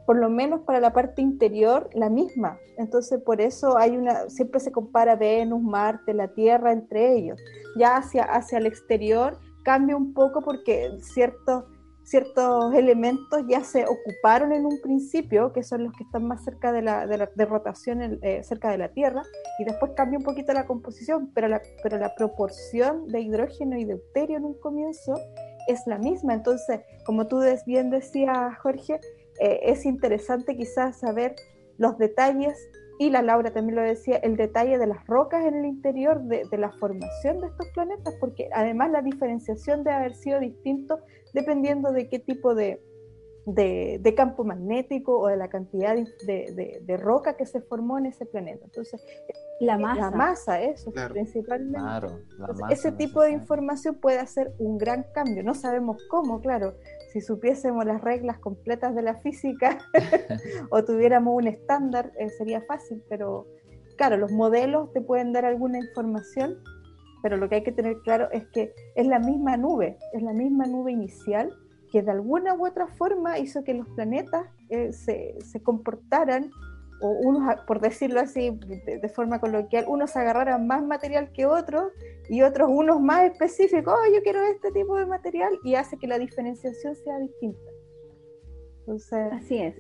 [0.06, 2.58] por lo menos para la parte interior, la misma.
[2.78, 7.40] Entonces, por eso hay una, siempre se compara Venus, Marte, la Tierra entre ellos.
[7.78, 11.66] Ya hacia, hacia el exterior cambia un poco porque ciertos
[12.08, 16.72] ciertos elementos ya se ocuparon en un principio, que son los que están más cerca
[16.72, 19.24] de la, de rotación eh, cerca de la Tierra,
[19.60, 23.84] y después cambia un poquito la composición, pero la, pero la proporción de hidrógeno y
[23.84, 25.16] deuterio en un comienzo
[25.68, 26.34] es la misma.
[26.34, 29.02] Entonces, como tú bien decías, Jorge,
[29.42, 31.36] eh, es interesante quizás saber
[31.78, 32.58] los detalles
[33.00, 36.46] y la Laura también lo decía, el detalle de las rocas en el interior de,
[36.58, 41.00] la formación de estos planetas, porque además la diferenciación debe haber sido distinto
[41.38, 42.82] dependiendo de qué tipo de,
[43.46, 48.66] de, campo magnético o de la cantidad de, roca que se formó en ese planeta.
[48.66, 49.06] Entonces,
[49.60, 51.80] la masa, la masa eso principalmente.
[52.72, 55.44] ese tipo de información puede hacer un gran cambio.
[55.44, 56.74] No sabemos cómo, claro,
[57.14, 59.78] si supiésemos las reglas completas de la física
[60.72, 63.46] o tuviéramos un estándar, eh, sería fácil, pero
[63.96, 66.58] claro, los modelos te pueden dar alguna información,
[67.22, 70.34] pero lo que hay que tener claro es que es la misma nube, es la
[70.34, 71.52] misma nube inicial
[71.92, 76.52] que de alguna u otra forma hizo que los planetas eh, se, se, comportaran,
[77.00, 81.92] o unos, por decirlo así de, forma coloquial, unos agarraran más material que otros
[82.30, 86.08] y otros unos más específicos, oh, yo quiero este tipo de material, y hace que
[86.08, 87.72] la diferenciación sea distinta.
[88.80, 89.76] Entonces, así es.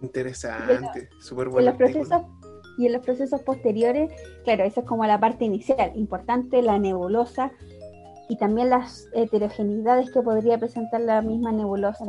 [0.00, 1.76] Interesante, súper bueno.
[2.78, 4.10] Y en los procesos posteriores,
[4.44, 7.50] claro, esa es como la parte inicial, importante la nebulosa
[8.28, 12.04] y también las heterogeneidades que podría presentar la misma nebulosa.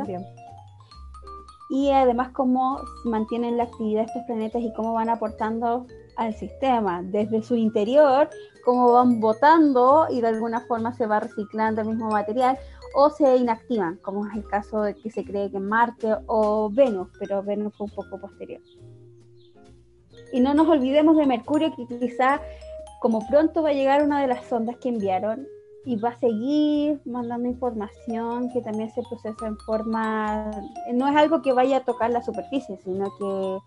[1.71, 7.01] Y además cómo mantienen la actividad de estos planetas y cómo van aportando al sistema,
[7.03, 8.29] desde su interior,
[8.65, 12.57] cómo van botando y de alguna forma se va reciclando el mismo material
[12.93, 17.09] o se inactivan, como es el caso de que se cree que Marte o Venus,
[17.19, 18.61] pero Venus fue un poco posterior.
[20.31, 22.41] Y no nos olvidemos de Mercurio, que quizá
[22.99, 25.47] como pronto va a llegar una de las sondas que enviaron
[25.85, 30.51] y va a seguir mandando información que también se procesa en forma,
[30.93, 33.57] no es algo que vaya a tocar la superficie, sino que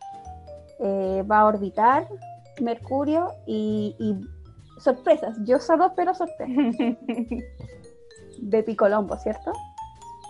[0.80, 2.06] eh, va a orbitar
[2.60, 3.96] Mercurio y,
[4.78, 6.76] sorpresas, yo solo espero sorpresas.
[8.42, 9.52] Bepi Colombo, ¿cierto?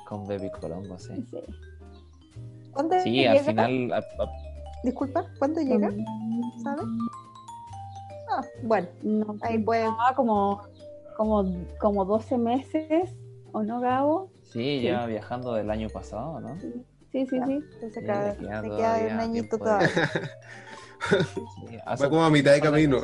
[0.06, 1.14] Con Bepi Colombo, sí.
[1.30, 1.38] Sí,
[2.72, 3.92] ¿Cuándo sí al final...
[4.82, 5.90] Disculpa, ¿cuándo llega?
[6.62, 6.84] ¿Sabes?
[8.30, 8.88] Ah, bueno,
[9.42, 9.86] ahí puede...
[10.16, 10.60] como
[11.16, 13.14] como, como 12 meses,
[13.52, 14.30] ¿o no, Gabo?
[14.42, 16.58] Sí, ya viajando del año pasado, ¿no?
[16.60, 17.64] Sí, sí, sí.
[17.80, 19.88] Entonces, sí, queda, queda un añito todavía.
[21.88, 22.98] Va como a mitad de camino.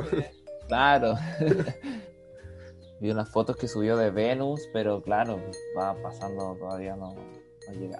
[0.67, 1.15] Claro.
[2.99, 5.39] Vi unas fotos que subió de Venus, pero claro,
[5.77, 7.15] va pasando todavía no,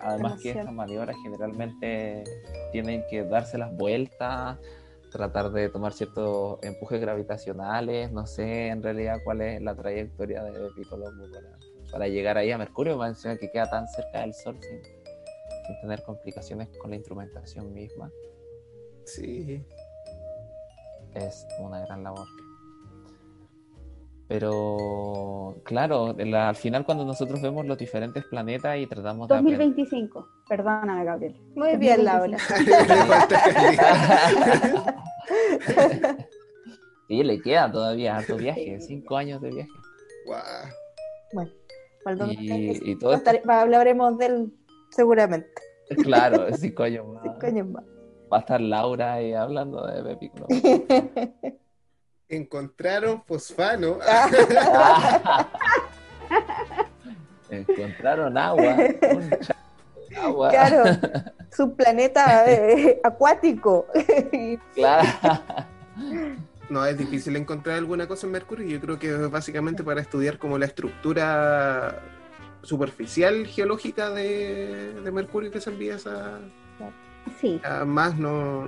[0.02, 2.24] Además que estas maniobras generalmente
[2.72, 4.58] tienen que darse las vueltas
[5.10, 10.70] tratar de tomar ciertos empujes gravitacionales, no sé en realidad cuál es la trayectoria de
[10.76, 11.58] Picolombo para,
[11.92, 16.04] para llegar ahí a Mercurio, más que queda tan cerca del Sol sin, sin, tener
[16.04, 18.12] complicaciones con la instrumentación misma.
[19.06, 19.64] Sí.
[21.16, 22.28] Es una gran labor.
[24.30, 29.34] Pero, claro, al final cuando nosotros vemos los diferentes planetas y tratamos de...
[29.34, 31.36] 2025, perdóname, Gabriel.
[31.56, 32.38] Muy bien, Laura.
[37.08, 39.72] sí, le queda todavía harto viaje, cinco años de viaje.
[41.34, 41.52] Bueno,
[42.04, 44.54] para y, y todo hablaremos de él
[44.92, 45.50] seguramente.
[46.04, 47.24] Claro, cinco años más.
[47.34, 47.84] Cinco años más.
[48.32, 50.32] Va a estar Laura ahí hablando de Pepi
[52.30, 53.98] encontraron fosfano.
[57.50, 58.78] encontraron agua.
[60.22, 60.50] agua.
[60.50, 60.84] Claro,
[61.52, 63.88] su planeta eh, acuático.
[64.76, 65.10] claro.
[66.70, 68.68] No, es difícil encontrar alguna cosa en Mercurio.
[68.68, 72.00] Yo creo que es básicamente para estudiar como la estructura
[72.62, 76.40] superficial geológica de, Mercurio que se envía esa.
[77.42, 77.60] Sí.
[77.86, 78.66] más no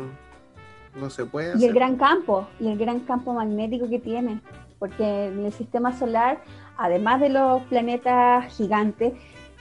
[0.96, 1.58] no se puede.
[1.58, 4.42] Y el gran campo, y el gran campo magnético que tiene,
[4.80, 6.40] porque en el sistema solar,
[6.78, 9.14] además de los planetas gigantes,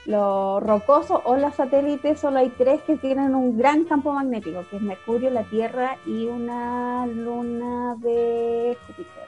[0.06, 4.76] los rocosos o los satélites, solo hay tres que tienen un gran campo magnético, que
[4.76, 9.24] es Mercurio, la Tierra y una luna de Júpiter.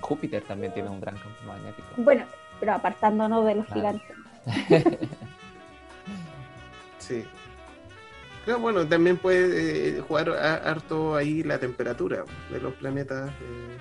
[0.00, 1.88] Júpiter también tiene un gran campo magnético.
[1.98, 2.24] Bueno,
[2.60, 4.16] pero apartándonos de los gigantes.
[6.98, 7.24] sí
[8.54, 13.30] bueno, también puede eh, jugar harto ahí la temperatura de los planetas.
[13.30, 13.78] Eh,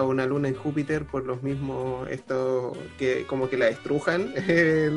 [0.00, 4.90] una luna en Júpiter por los mismos, esto que como que la estrujan eh,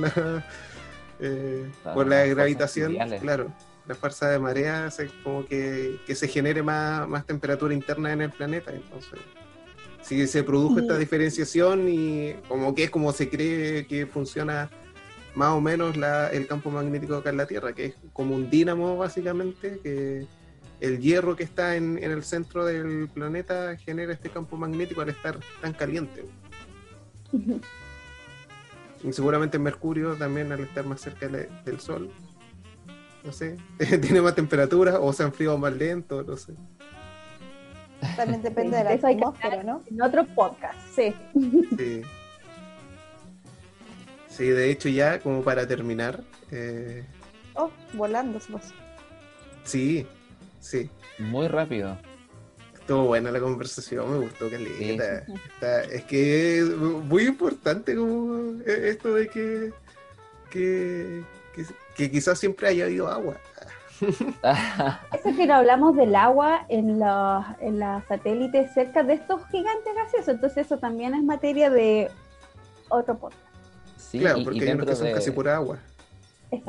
[1.94, 3.52] por la gravitación, claro.
[3.86, 8.32] La fuerza de marea hace como que, se genere más, más temperatura interna en el
[8.32, 8.72] planeta.
[8.72, 9.20] Entonces,
[10.02, 14.72] si se produjo esta diferenciación y como que es como se cree que funciona
[15.36, 15.96] más o menos
[16.32, 20.26] el campo magnético acá en la Tierra, que es como un dínamo básicamente, que
[20.80, 25.40] el hierro que está en, el centro del planeta genera este campo magnético al estar
[25.62, 26.26] tan caliente.
[29.04, 32.10] Y seguramente Mercurio también al estar más cerca del Sol,
[33.24, 33.58] no sé,
[34.02, 36.54] tiene más temperatura o se ha enfriado más lento, no sé.
[38.16, 39.82] También depende de la atmósfera, ¿no?
[39.90, 41.14] En otro podcast, sí.
[41.78, 42.02] Sí.
[44.36, 46.22] Sí, de hecho ya como para terminar.
[46.52, 47.06] Eh...
[47.54, 48.52] Oh, volando se
[49.64, 50.06] Sí,
[50.60, 50.90] sí.
[51.20, 51.98] Muy rápido.
[52.74, 54.58] Estuvo buena la conversación, me gustó que
[55.92, 59.74] es que es muy importante como e-, esto de que,
[60.52, 61.24] que,
[61.96, 63.38] que, quizás siempre haya habido agua.
[64.02, 70.36] Eso que no hablamos del agua en los en satélites cerca de estos gigantes gaseosos,
[70.36, 72.12] entonces eso también es materia de
[72.90, 73.55] otro podcast.
[74.10, 75.80] Sí, claro, porque hay unos que son casi pura agua.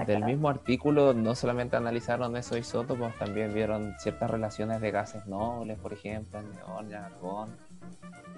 [0.06, 5.78] Del mismo artículo no solamente analizaron esos isótopos, también vieron ciertas relaciones de gases nobles,
[5.78, 7.50] por ejemplo, el neón, el argón,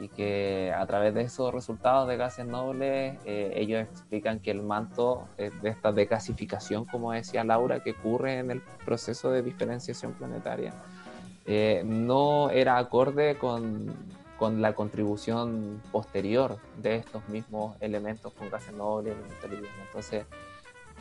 [0.01, 4.63] y que a través de esos resultados de gases nobles, eh, ellos explican que el
[4.63, 10.73] manto de esta decasificación, como decía Laura, que ocurre en el proceso de diferenciación planetaria,
[11.47, 13.95] eh, no era acorde con,
[14.39, 20.25] con, la contribución posterior de estos mismos elementos con gases nobles, elementos Entonces,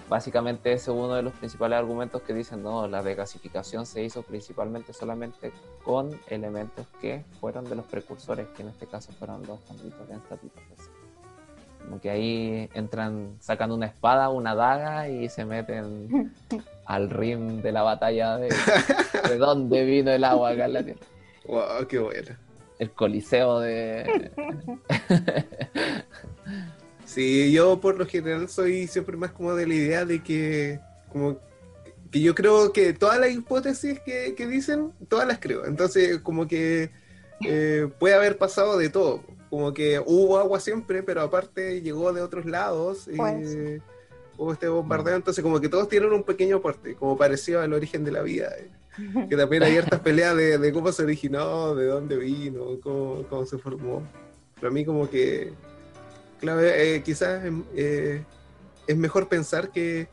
[0.10, 4.24] básicamente ese es uno de los principales argumentos que dicen, no, la regasificación se hizo
[4.24, 5.52] principalmente solamente
[5.84, 10.16] con elementos que fueron de los precursores, que en este caso fueron dos cambios de
[10.16, 10.64] estatutos.
[11.84, 16.34] Como que ahí entran, sacan una espada, una daga y se meten
[16.86, 18.50] al rim de la batalla de,
[19.30, 21.06] de dónde vino el agua acá en la Tierra.
[21.46, 22.47] Wow, qué bueno.
[22.80, 24.32] El coliseo de...
[27.08, 31.40] Sí, yo por lo general soy siempre más como de la idea de que, como
[32.12, 35.66] que yo creo que todas las hipótesis que, dicen, todas las creo.
[35.66, 36.92] Entonces, como que
[37.46, 39.24] eh, puede haber pasado de todo.
[39.50, 43.08] Como que hubo agua siempre, pero aparte llegó de otros lados.
[43.08, 43.82] y pues.
[44.38, 48.04] hubo este bombardeo, entonces como que todos tienen un pequeño aporte, como parecido al origen
[48.04, 48.50] de la vida.
[48.58, 48.70] Eh.
[49.30, 53.58] Que también hay hartas peleas de, cómo se originó, de dónde vino, cómo, cómo se
[53.58, 54.02] formó.
[54.56, 55.54] Pero a mí como que
[56.40, 57.44] claro, eh, quizás
[57.76, 58.24] eh,
[58.86, 60.08] es mejor pensar que,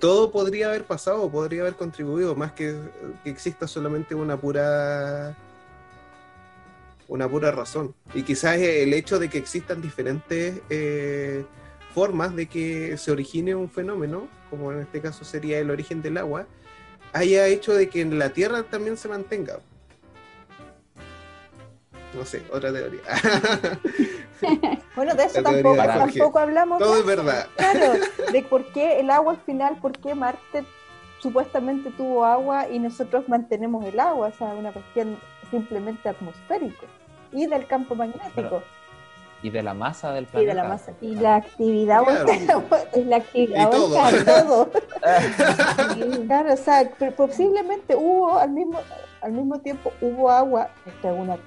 [0.00, 2.76] todo podría haber pasado, podría haber contribuido, más que,
[3.24, 5.36] que exista solamente una pura
[7.08, 7.94] una pura razón.
[8.14, 11.44] Y quizás el hecho de que existan diferentes eh,
[11.94, 16.16] formas de que se origine un fenómeno, como en este caso sería el origen del
[16.16, 16.46] agua,
[17.12, 19.58] haya hecho de que en la Tierra también se mantenga.
[22.14, 23.00] No sé, otra teoría.
[24.96, 26.78] bueno, de eso tampoco, tampoco hablamos.
[26.78, 27.46] Todo es verdad.
[27.56, 27.94] Claro,
[28.30, 30.64] de por qué el agua al final, por qué Marte
[31.20, 35.18] supuestamente tuvo agua y nosotros mantenemos el agua, o sea, una cuestión
[35.50, 36.86] simplemente atmosférica
[37.30, 38.62] y del campo magnético.
[39.42, 40.52] Y de la masa del planeta.
[40.52, 40.92] Y de la masa.
[41.00, 42.02] Y la actividad
[42.94, 44.70] es la actividad todo.
[46.26, 48.78] claro, o sea, posiblemente hubo al mismo
[49.22, 51.38] al mismo tiempo hubo agua, esto es una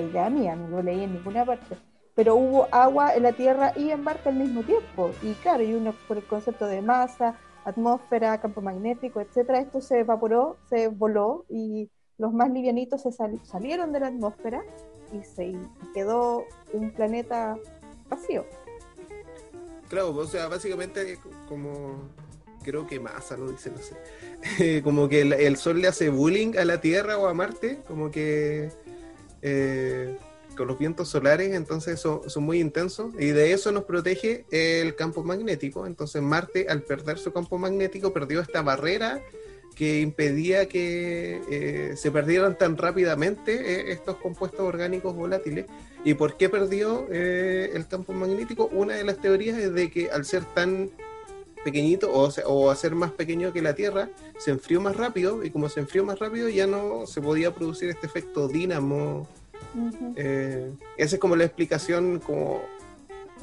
[0.00, 1.76] idea mía, no lo leí en ninguna parte,
[2.14, 5.12] pero hubo agua en la Tierra y en Marte al mismo tiempo.
[5.22, 10.00] Y claro, y uno por el concepto de masa, atmósfera, campo magnético, etcétera, esto se
[10.00, 11.88] evaporó, se voló y
[12.20, 14.62] los más livianitos se salieron de la atmósfera
[15.10, 15.54] y se
[15.94, 16.44] quedó
[16.74, 17.56] un planeta
[18.10, 18.44] vacío.
[19.88, 21.18] Claro, o sea, básicamente
[21.48, 22.02] como
[22.62, 24.82] creo que masa, no dice, no sé.
[24.84, 28.70] como que el, Sol le hace bullying a la Tierra o a Marte, como que
[29.40, 30.14] eh,
[30.54, 35.24] con los vientos solares, entonces son, muy intensos y de eso nos protege el campo
[35.24, 35.86] magnético.
[35.86, 39.22] Entonces Marte, al perder su campo magnético, perdió esta barrera
[39.74, 45.66] que impedía que eh, se perdieran tan rápidamente eh, estos compuestos orgánicos volátiles.
[46.04, 48.66] ¿Y por qué perdió el campo magnético?
[48.72, 50.90] Una de las teorías es de que al ser tan
[51.64, 54.08] pequeñito o, o hacer más pequeño que la Tierra,
[54.38, 57.90] se enfrió más rápido y como se enfrió más rápido ya no se podía producir
[57.90, 59.28] este efecto dínamo.
[60.16, 62.62] Eh, esa es como la explicación como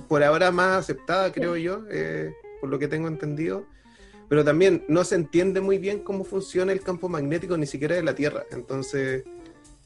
[0.07, 3.65] por ahora más aceptada, creo yo, eh, por lo que tengo entendido.
[4.29, 8.03] Pero también no se entiende muy bien cómo funciona el campo magnético ni siquiera de
[8.03, 8.43] la Tierra.
[8.51, 9.23] Entonces,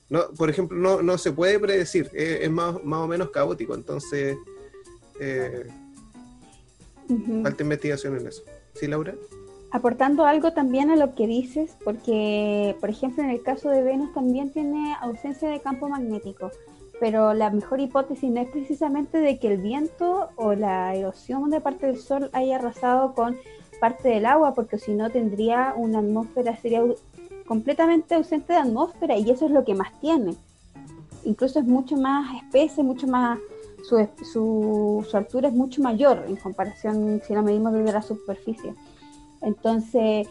[0.10, 3.76] no, por ejemplo, no, no se puede predecir, es más, más o menos caótico.
[3.76, 4.36] Entonces,
[5.20, 5.68] eh,
[7.44, 8.44] Falta investigación en eso.
[8.74, 9.16] ¿Sí, Laura?
[9.72, 14.14] Aportando algo también a lo que dices, porque, por ejemplo, en el caso de Venus
[14.14, 16.52] también tiene ausencia de campo magnético,
[17.00, 21.62] pero la mejor hipótesis no es precisamente de que el viento o la erosión de
[21.62, 23.38] parte del Sol haya arrasado con
[23.82, 26.84] parte del agua, porque si no tendría una atmósfera, sería
[27.48, 30.36] completamente ausente de atmósfera y eso es lo que más tiene.
[31.26, 33.40] Incluso es mucho más espesa, mucho más
[33.84, 38.76] su, su, altura es mucho mayor en comparación si la medimos desde la superficie.
[39.42, 40.28] Entonces,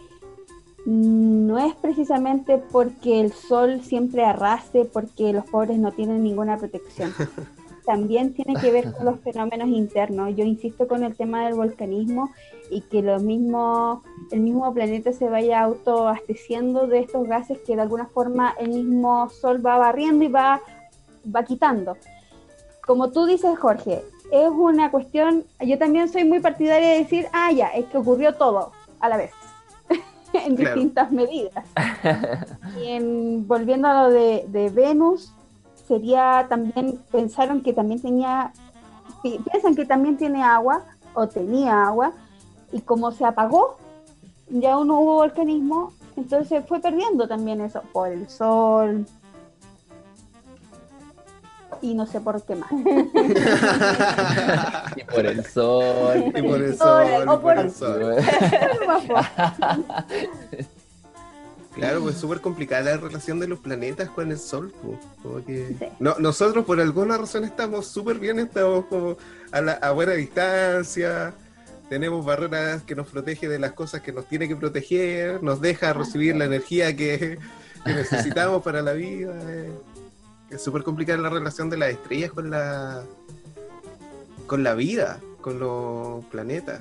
[0.86, 7.12] no es precisamente porque el sol siempre arrase, porque los pobres no tienen ninguna protección.
[7.84, 10.34] también tiene que ver con los fenómenos internos.
[10.36, 12.30] Yo insisto con el tema del volcanismo
[12.70, 17.82] y que lo mismo, el mismo planeta se vaya autoabasteciendo de estos gases que de
[17.82, 20.60] alguna forma el mismo Sol va barriendo y va,
[21.34, 21.96] va quitando.
[22.86, 27.50] Como tú dices, Jorge, es una cuestión, yo también soy muy partidaria de decir, ah,
[27.52, 29.32] ya, es que ocurrió todo a la vez,
[30.32, 31.64] en distintas medidas.
[32.80, 35.32] y en, volviendo a lo de, de Venus,
[35.90, 38.52] sería también, pensaron que también tenía,
[39.22, 40.84] piensan que también tiene agua
[41.14, 42.12] o tenía agua,
[42.70, 43.76] y como se apagó,
[44.48, 49.04] ya no hubo volcanismo, entonces fue perdiendo también eso por el sol,
[51.82, 52.70] y no sé por qué más.
[54.96, 56.32] y por el sol.
[56.36, 57.06] Y por el sol.
[57.24, 58.16] Y por el sol.
[61.74, 64.72] Claro, pues es súper complicada la relación de los planetas con el Sol.
[65.22, 65.76] Como que...
[66.00, 69.16] no, nosotros por alguna razón estamos súper bien, estamos como
[69.52, 71.32] a, la, a, buena distancia,
[71.88, 75.92] tenemos barreras que nos protege de las cosas que nos tiene que proteger, nos deja
[75.92, 77.38] recibir la energía que,
[77.84, 79.32] que necesitamos para la vida.
[79.48, 79.70] Eh.
[80.50, 83.04] Es súper complicada la relación de las estrellas con la,
[84.48, 86.80] con la vida, con los planetas.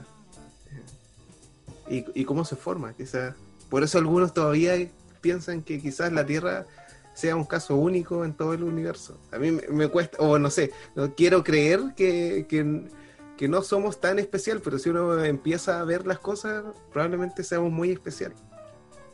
[1.87, 3.35] Y, y cómo se forma, quizás
[3.69, 4.73] por eso algunos todavía
[5.21, 6.65] piensan que quizás la Tierra
[7.13, 9.19] sea un caso único en todo el universo.
[9.31, 14.19] A mí me, cuesta, o no sé, no quiero creer que, que, no somos tan
[14.19, 18.33] especial, pero si uno empieza a ver las cosas, probablemente seamos muy especial.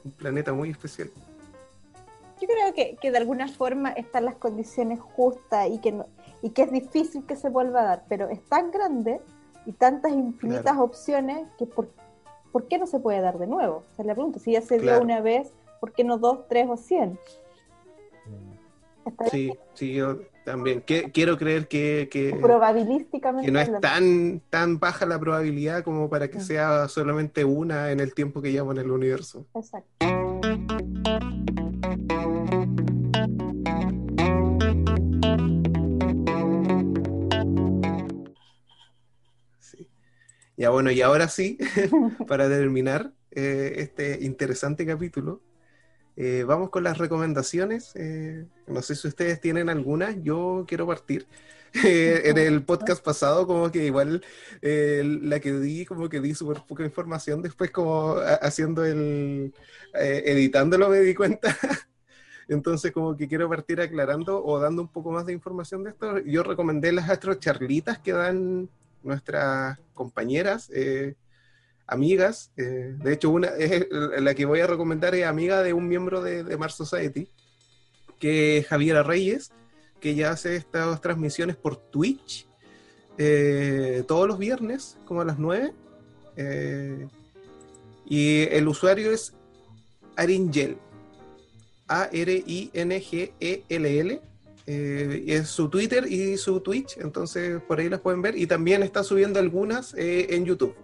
[0.04, 1.10] Un planeta muy especial.
[2.42, 6.08] Yo creo que, que de alguna forma están las condiciones justas y que, no,
[6.42, 9.20] y que es difícil que se vuelva a dar, pero es tan grande
[9.66, 11.90] y tantas infinitas opciones que por
[12.56, 13.84] ¿por qué no se puede dar de nuevo?
[13.92, 15.52] O sea, le pregunto, si ya se dio una vez,
[15.82, 17.20] ¿por qué no dos, tres o cien?
[19.30, 25.06] Sí, sí, yo también quiero creer que, que, probabilísticamente que no es tan, tan baja
[25.06, 28.92] la probabilidad como para que sea solamente una en el tiempo que llevamos en el
[28.92, 29.46] universo.
[29.54, 30.06] Exacto.
[40.58, 41.58] Ya bueno, y ahora sí,
[42.28, 45.42] para terminar eh, este interesante capítulo,
[46.16, 47.92] eh, vamos con las recomendaciones.
[47.96, 51.28] Eh, no sé si ustedes tienen algunas, yo quiero partir.
[51.84, 54.24] en el podcast pasado, como que igual
[54.62, 59.54] la que di, como que di súper poca información, después como haciendo el,
[59.94, 61.54] editándolo me di cuenta.
[62.48, 66.20] Entonces, como que quiero partir aclarando o dando un poco más de información de esto.
[66.20, 68.70] Yo recomendé las astrocharlitas que dan
[69.06, 71.16] nuestras compañeras, eh,
[71.88, 72.52] amigas.
[72.58, 73.88] Eh, de hecho, una es
[74.20, 77.30] la que voy a recomendar es amiga de un miembro de, de Mars Society,
[78.20, 79.52] que es Javiera Reyes,
[80.00, 82.48] que ya hace estas transmisiones por Twitch
[83.18, 85.74] eh, todos los viernes, como a las 9.
[88.06, 89.34] y el usuario es
[90.16, 90.78] Aringel.
[91.88, 92.62] A-R-I-N-G-E-L-L.
[94.68, 98.38] Eh, es su Twitter y su Twitch, entonces por ahí las pueden ver.
[98.38, 100.76] Y también está subiendo algunas eh, en YouTube,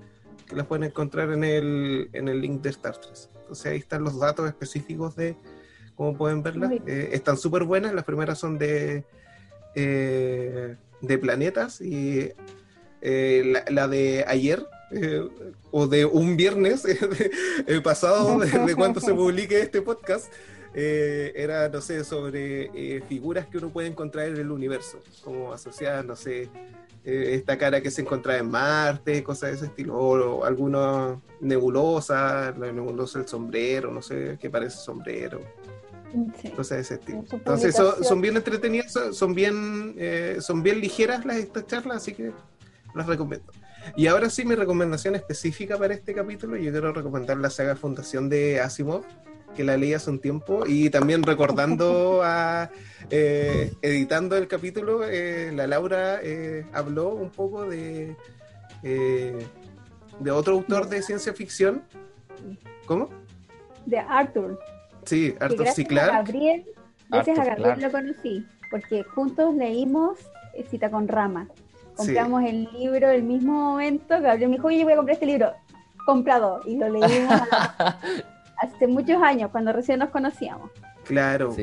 [0.48, 3.30] que las pueden encontrar en el, en el link de Star 3.
[3.42, 5.36] Entonces ahí están los datos específicos de
[5.96, 6.74] cómo pueden verlas.
[6.86, 9.04] Eh, están súper buenas, las primeras son de,
[9.74, 12.32] de planetas y
[13.02, 14.64] la, de ayer.
[15.72, 16.84] o de un viernes
[17.84, 20.32] pasado de, de cuando se publique este podcast,
[20.74, 25.52] eh, era, no sé, sobre eh, figuras que uno puede encontrar en el universo, como
[25.52, 26.50] asociadas, no sé,
[27.04, 32.54] eh, esta cara que se encontraba en Marte, cosas de ese estilo, o, alguna nebulosa,
[32.58, 35.42] la nebulosa del sombrero, no sé, que parece sombrero.
[36.56, 37.24] Cosas de ese estilo.
[37.32, 39.96] Entonces son, bien entretenidas, son bien,
[40.40, 42.32] son bien ligeras las, estas charlas, así que
[42.94, 43.52] las recomiendo.
[43.96, 48.28] Y ahora sí, mi recomendación específica para este capítulo, yo quiero recomendar la saga Fundación
[48.28, 49.04] de Asimov,
[49.56, 52.70] que la leí hace un tiempo y también recordando a
[53.10, 58.16] eh, editando el capítulo eh, la Laura eh, habló un poco de
[58.84, 61.84] de otro autor de ciencia ficción.
[62.86, 63.10] ¿cómo?
[63.86, 64.60] de Arthur.
[65.06, 65.86] Sí Arthur C.
[65.86, 66.12] Clarke.
[66.12, 66.66] Gabriel,
[67.10, 70.18] gracias a Gabriel lo conocí porque juntos leímos
[70.70, 71.48] Cita con Rama.
[71.96, 75.54] Compramos el libro el mismo momento Gabriel me dijo oye voy a comprar este libro
[76.06, 78.00] comprado y lo leímos a
[78.62, 80.70] hace muchos años, cuando recién nos conocíamos.
[81.06, 81.56] Claro.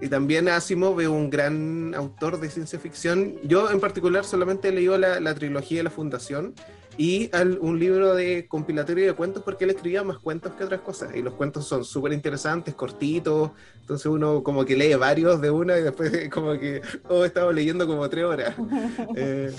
[0.00, 3.36] Y también Asimov es un gran autor de ciencia ficción.
[3.44, 6.54] Yo en particular solamente he leído la, trilogía de la Fundación
[6.98, 10.80] y al- un libro de compilatorio de cuentos porque él escribía más cuentos que otras
[10.80, 15.50] cosas y los cuentos son súper interesantes, cortitos, entonces uno como que lee varios de
[15.50, 18.54] una y después como que, oh, estaba leyendo como tres horas.
[19.16, 19.54] Eh,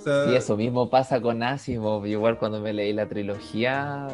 [0.00, 2.06] o sea, Y eso mismo pasa con Asimov.
[2.06, 4.08] Igual cuando me leí la trilogía,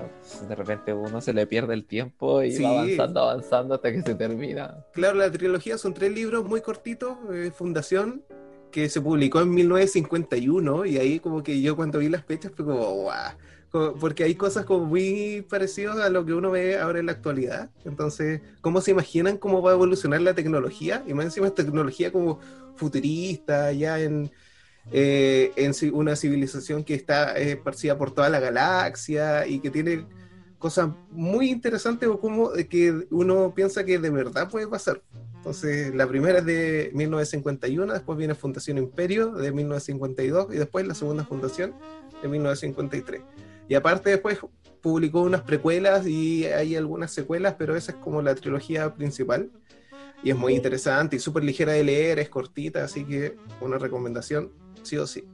[0.48, 2.62] de repente uno se le pierde el tiempo y Sí.
[2.62, 4.84] va avanzando, avanzando hasta que se termina.
[4.92, 8.22] Claro, la trilogía son tres libros muy cortitos, eh, Fundación,
[8.72, 12.64] que se publicó en 1951 y ahí como que yo cuando vi las fechas fue
[12.64, 13.32] como, guau,
[13.70, 17.12] como- porque hay cosas como muy parecidas a lo que uno ve ahora en la
[17.12, 17.70] actualidad.
[17.84, 21.02] Entonces, ¿cómo se imaginan cómo va a evolucionar la tecnología?
[21.06, 22.38] Y más encima es tecnología como
[22.74, 24.30] futurista, ya en,
[24.92, 30.06] eh, en una civilización que está eh, esparcida por toda la galaxia y que tiene
[30.58, 35.02] cosas muy interesantes o como de que uno piensa que de verdad puede pasar.
[35.36, 40.94] Entonces, la primera es de 1951, después viene Fundación Imperio de 1952 y después la
[40.94, 41.74] segunda fundación
[42.20, 43.22] de 1953.
[43.68, 44.38] Y aparte después
[44.80, 49.50] publicó unas precuelas y hay algunas secuelas, pero esa es como la trilogía principal.
[50.22, 54.50] Y es muy interesante y súper ligera de leer, es cortita, así que una recomendación,
[54.86, 55.24] sí o sí.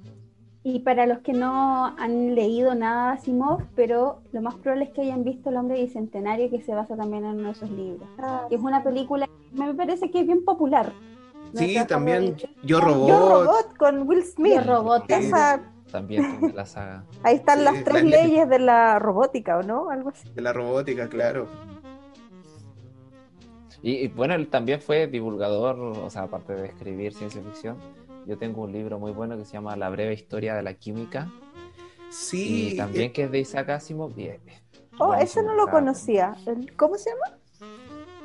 [0.65, 4.91] Y para los que no han leído nada de Asimov, pero lo más probable es
[4.91, 8.09] que hayan visto El hombre bicentenario, que se basa también en uno de esos libros.
[8.19, 10.93] Ah, es una película que me parece que es bien popular.
[11.55, 12.37] Sí, también.
[12.37, 13.11] Yo Yo Robot.
[13.11, 14.55] Robot con Will Smith.
[14.55, 15.05] Yo Robot.
[15.09, 15.61] Esa-
[15.91, 17.05] También la saga.
[17.25, 19.91] ahí están Sí, las tres leyes de la robótica, ¿o no?
[19.91, 20.29] Algo así.
[20.33, 21.49] de la robótica, claro.
[23.83, 27.77] Y, y, bueno, él también fue divulgador, o sea, aparte de escribir ciencia ficción.
[28.27, 31.29] Yo tengo un libro muy bueno que se llama La breve historia de la química.
[32.11, 34.19] Sí, y también que es de Isaac Asimov.
[34.19, 34.31] y
[34.99, 36.37] Oh, buenísimo, ese no lo conocía.
[36.77, 37.39] ¿Cómo se llama?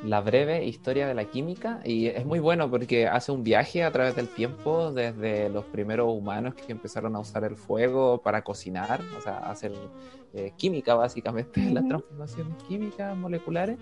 [0.03, 3.91] La breve historia de la química y es muy bueno porque hace un viaje a
[3.91, 9.01] través del tiempo desde los primeros humanos que empezaron a usar el fuego para cocinar,
[9.17, 9.71] o sea, hacer
[10.33, 11.87] eh, química básicamente, las Ujú.
[11.87, 13.79] transformaciones químicas moleculares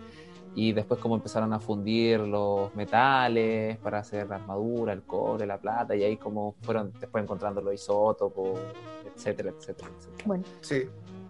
[0.56, 5.58] y después cómo empezaron a fundir los metales para hacer la armadura, el cobre, la
[5.60, 8.58] plata y ahí cómo fueron después encontrando los isótopos,
[9.16, 10.24] etcétera, etcétera, etcétera.
[10.26, 10.84] Bueno, sí.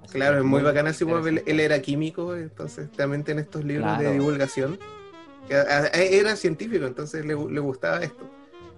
[0.04, 3.66] Así Claro, es muy bacán así como él, él era químico, entonces también tiene estos
[3.66, 4.12] libros de Claro.
[4.20, 4.78] divulgación.
[5.48, 8.24] Que, a- a- Era científico, entonces le, le gustaba esto.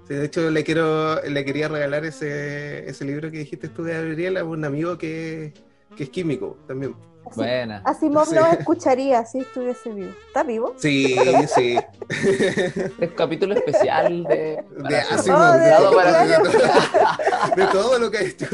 [0.07, 3.93] Sí, de hecho, le quiero le quería regalar ese, ese libro que dijiste tú de
[3.93, 5.53] Gabriel a un amigo que,
[5.97, 6.95] que es químico también.
[7.29, 7.81] Así, Buena.
[7.85, 8.35] Asimov Sí.
[8.35, 10.11] no escucharía si estuviese vivo.
[10.27, 10.73] ¿Está vivo?
[10.77, 11.15] Sí,
[11.53, 11.77] sí.
[12.99, 17.99] Es capítulo especial de, De Asimov, Oh, de, de- todo, para- de todo- de todo
[17.99, 18.47] lo que ha hecho.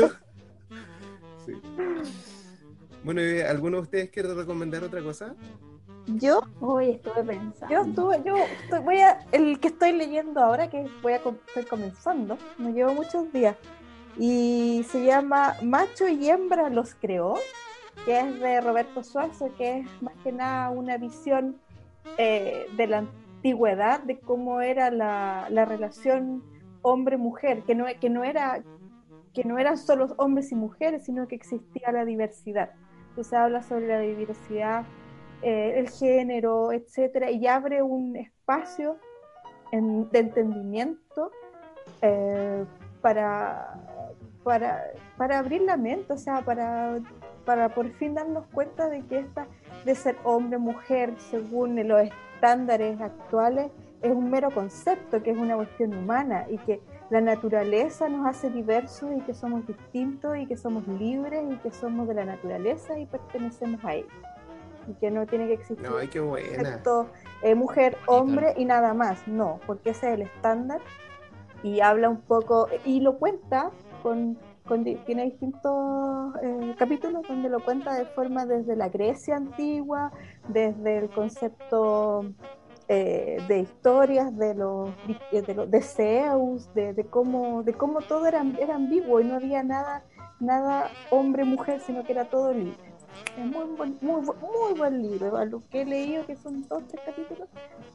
[1.46, 1.54] Sí.
[3.04, 5.36] Bueno, ¿y ¿alguno de ustedes quiere recomendar otra cosa?
[6.06, 7.68] Yo, Hoy estuve pensando.
[7.74, 11.64] yo estuve, yo estoy- voy a, el que estoy leyendo ahora, que voy a estoy
[11.70, 13.56] comenzando, no llevo muchos días,
[14.18, 17.36] y se llama Macho y hembra los creó,
[18.06, 21.58] que es de Roberto Suazo, que es más que nada una visión
[22.18, 26.44] eh, de la antigüedad, de cómo era la, la relación
[26.82, 28.24] hombre-mujer, que no, que no
[29.34, 32.70] que no eran solo hombres y mujeres, sino que existía la diversidad.
[33.10, 34.86] Entonces habla sobre la diversidad,
[35.42, 38.98] eh, el género, etcétera, y abre un espacio
[39.72, 41.32] de entendimiento
[42.02, 42.64] eh,
[43.02, 43.74] para,
[44.44, 44.84] para,
[45.18, 47.00] para abrir la mente, o sea, para,
[47.46, 49.48] para por fin darnos cuenta de que esta
[49.86, 53.72] de ser hombre, mujer, según los estándares actuales,
[54.02, 58.50] es un mero concepto, que es una cuestión humana y que la naturaleza nos hace
[58.50, 63.00] diversos y que somos distintos y que somos libres y que somos de la naturaleza
[63.00, 64.08] y pertenecemos a ella.
[64.88, 67.08] Y que no tiene que existir No, qué concepto,
[67.42, 69.26] eh, mujer, hombre y nada más.
[69.28, 70.82] No, porque ese es el estándar.
[71.62, 73.72] Y habla un poco, y lo cuenta
[74.02, 74.38] con,
[74.68, 80.12] con tiene distintos eh, capítulos donde lo cuenta de forma desde la Grecia antigua,
[80.48, 82.26] desde el concepto
[82.88, 84.90] eh, de historias de los
[85.32, 89.26] de, de, los- de Zeus, de, de cómo de cómo todo era, era ambiguo y
[89.26, 90.04] no había nada
[90.40, 92.78] nada hombre mujer, sino que era todo libre.
[93.38, 95.44] Es muy buen, muy, muy buen libro.
[95.46, 97.48] Lo que he leído, que son dos, tres capítulos,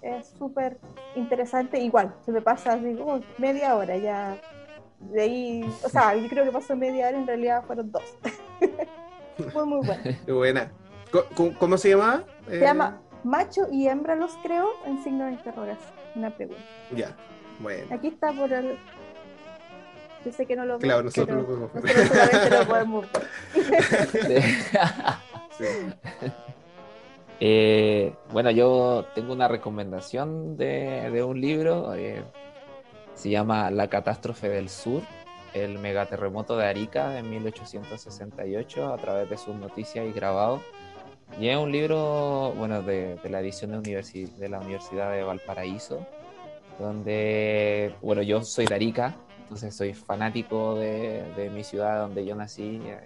[0.03, 0.79] es súper
[1.15, 1.79] interesante.
[1.81, 4.37] Igual, se me pasa así, oh, media hora ya.
[5.01, 8.03] De ahí, o sea, yo creo que pasó media hora, en realidad fueron dos.
[9.55, 9.81] muy, muy
[10.27, 10.73] buena.
[11.13, 12.25] Co- co- ¿Cómo, se llama?
[12.49, 15.93] Se llama Macho y hembra los creo en signo de interrogación.
[16.15, 16.63] Una pregunta.
[16.97, 17.17] Ya,
[17.61, 17.87] bueno.
[17.95, 18.77] Aquí está por el.
[20.25, 21.97] Yo sé que no lo Claro, ven, nosotros pero lo podemos ver.
[21.97, 24.43] nosotros solamente lo podemos ver.
[25.59, 25.65] Sí.
[27.41, 32.23] Eh, bueno, yo tengo una recomendación de, de un libro, eh,
[33.19, 35.03] se llama La catástrofe del sur,
[35.53, 40.61] el megaterremoto de Arica en 1868 a través de sus noticias y grabados.
[41.41, 45.25] Y es un libro, bueno, de, de la edición de, universi- de la Universidad de
[45.25, 46.07] Valparaíso,
[46.79, 52.37] donde, bueno, yo soy de Arica, entonces soy fanático de, de mi ciudad donde yo
[52.37, 53.01] nací, eh,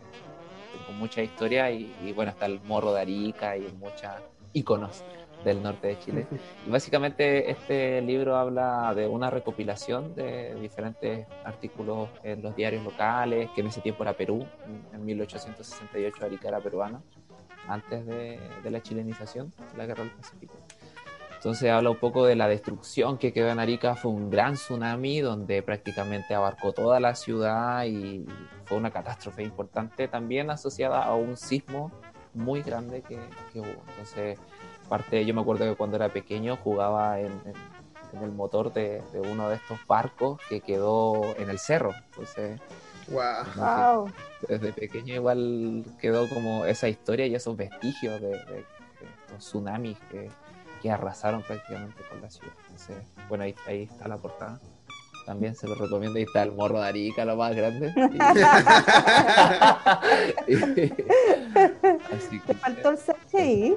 [0.87, 4.21] tengo mucha historia y, y, bueno, está el morro de Arica y muchas
[4.53, 5.03] íconos
[5.45, 6.27] del norte de Chile.
[6.67, 13.51] Y básicamente este libro habla de una recopilación de diferentes artículos en los diarios locales,
[13.55, 17.03] que en ese tiempo era Perú, en, en 1868 Arica era peruana,
[17.69, 20.55] antes de, de la chilenización, la guerra del Pacífico.
[21.43, 25.19] Entonces habla un poco de la destrucción que quedó en Arica, fue un gran tsunami
[25.19, 28.25] donde prácticamente abarcó toda la ciudad y
[28.65, 31.91] fue una catástrofe importante también asociada a un sismo
[32.33, 33.19] muy grande que,
[33.53, 33.83] que hubo.
[33.89, 34.39] Entonces,
[34.93, 37.55] parte, yo me acuerdo que cuando era pequeño jugaba en, en,
[38.13, 41.95] en el motor de, de, uno de estos barcos que quedó en el cerro.
[42.11, 42.61] Entonces,
[43.09, 43.43] wow.
[43.57, 44.13] Wow.
[44.47, 48.67] desde pequeño igual quedó como esa historia y esos vestigios de, de, de
[49.23, 50.29] estos tsunamis que,
[50.83, 52.53] que, arrasaron prácticamente con la ciudad.
[52.65, 52.99] Entonces,
[53.31, 54.61] bueno, ahí, ahí está la portada.
[55.25, 56.19] También se lo recomiendo.
[56.19, 57.95] Ahí está el morro de Arica, lo más grande.
[62.13, 62.47] Así que...
[62.47, 63.77] Te faltó el CHI.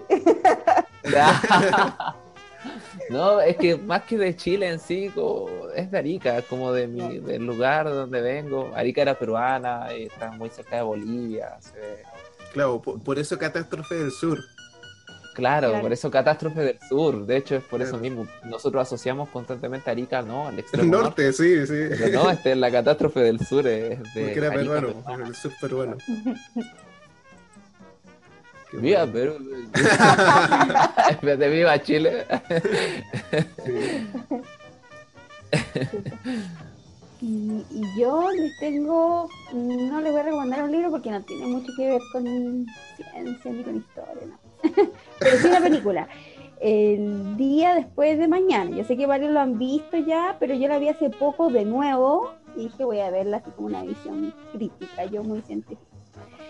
[3.09, 6.87] No, es que más que de Chile en sí, como, es de Arica, como de
[6.87, 8.71] mi, del lugar donde vengo.
[8.75, 11.57] Arica era peruana, está muy cerca de Bolivia.
[11.59, 12.03] Se...
[12.53, 14.39] Claro, por, por, eso Catástrofe del Sur.
[15.35, 17.25] Claro, claro, por eso Catástrofe del Sur.
[17.25, 17.95] De hecho, es por claro.
[17.95, 18.27] eso mismo.
[18.45, 20.47] Nosotros asociamos constantemente a Arica, ¿no?
[20.47, 21.95] Al extremo norte, norte, sí, sí.
[21.99, 24.23] Pero no, este, la Catástrofe del Sur es de.
[24.23, 25.97] Porque era Arica, peruano, peruano, el sur peruano.
[28.73, 29.35] Viva Perú.
[31.21, 32.25] de viva Chile.
[37.21, 41.47] y, y, yo les tengo, no les voy a recomendar un libro porque no tiene
[41.47, 42.65] mucho que ver con
[42.95, 44.39] ciencia ni con historia, no.
[45.19, 46.07] pero sí una película.
[46.59, 48.75] El día después de mañana.
[48.75, 51.65] Yo sé que varios lo han visto ya, pero yo la vi hace poco de
[51.65, 55.94] nuevo y dije voy a verla así como una visión crítica, yo muy científica.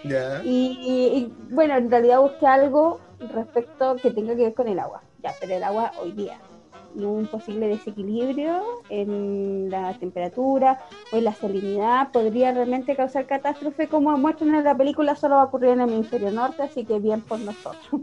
[0.08, 0.42] Yeah.
[0.44, 3.00] Y, y, bueno, en realidad busqué algo
[3.34, 5.02] respecto que tenga que ver con el agua.
[5.24, 6.38] Ya, pero el agua hoy día.
[6.96, 10.80] Y un posible desequilibrio en la temperatura
[11.12, 15.42] o en la salinidad podría realmente causar catástrofe, como muestran en la película, solo va
[15.42, 17.84] a ocurrir en el hemisferio norte, así que bien por nosotros.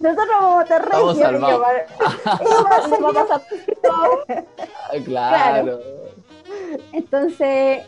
[0.00, 1.60] nosotros vamos a estar Estamos salvados.
[5.04, 5.04] claro.
[5.04, 5.80] claro.
[6.92, 7.86] Entonces,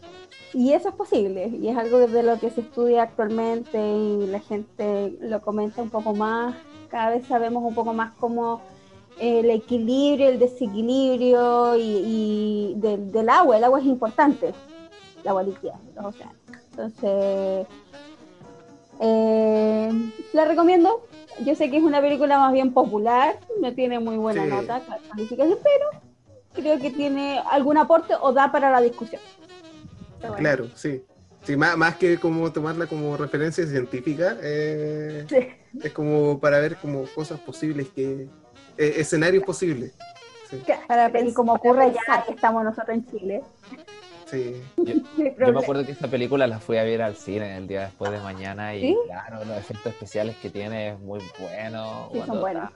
[0.54, 4.38] y eso es posible, y es algo de lo que se estudia actualmente y la
[4.40, 6.54] gente lo comenta un poco más.
[6.88, 8.60] Cada vez sabemos un poco más cómo
[9.18, 13.56] el equilibrio, el desequilibrio y, y del, del, agua.
[13.56, 14.54] El agua es importante,
[15.22, 16.36] el agua líquida, los océanos.
[16.70, 17.66] Entonces,
[19.00, 19.92] eh,
[20.32, 21.02] la recomiendo.
[21.44, 24.50] Yo sé que es una película más bien popular, no tiene muy buena Sí.
[24.50, 26.02] nota, pero
[26.52, 29.20] creo que tiene algún aporte o da para la discusión.
[30.28, 30.36] Bueno.
[30.36, 31.04] Claro, sí.
[31.42, 35.36] Sí, más, más que como tomarla como referencia científica, eh, Sí.
[35.82, 38.28] es como para ver como cosas posibles que...
[38.78, 39.92] eh, escenarios posibles.
[40.50, 43.42] Sí, Para Y como ocurre ya que estamos nosotros en Chile,
[44.26, 44.62] sí.
[45.38, 48.10] Yo, me acuerdo que esta película la fui a ver al cine el día después
[48.10, 48.96] de mañana y ¿Sí?
[49.06, 52.08] claro, los efectos especiales que tiene es muy bueno.
[52.12, 52.70] Sí, son buenos.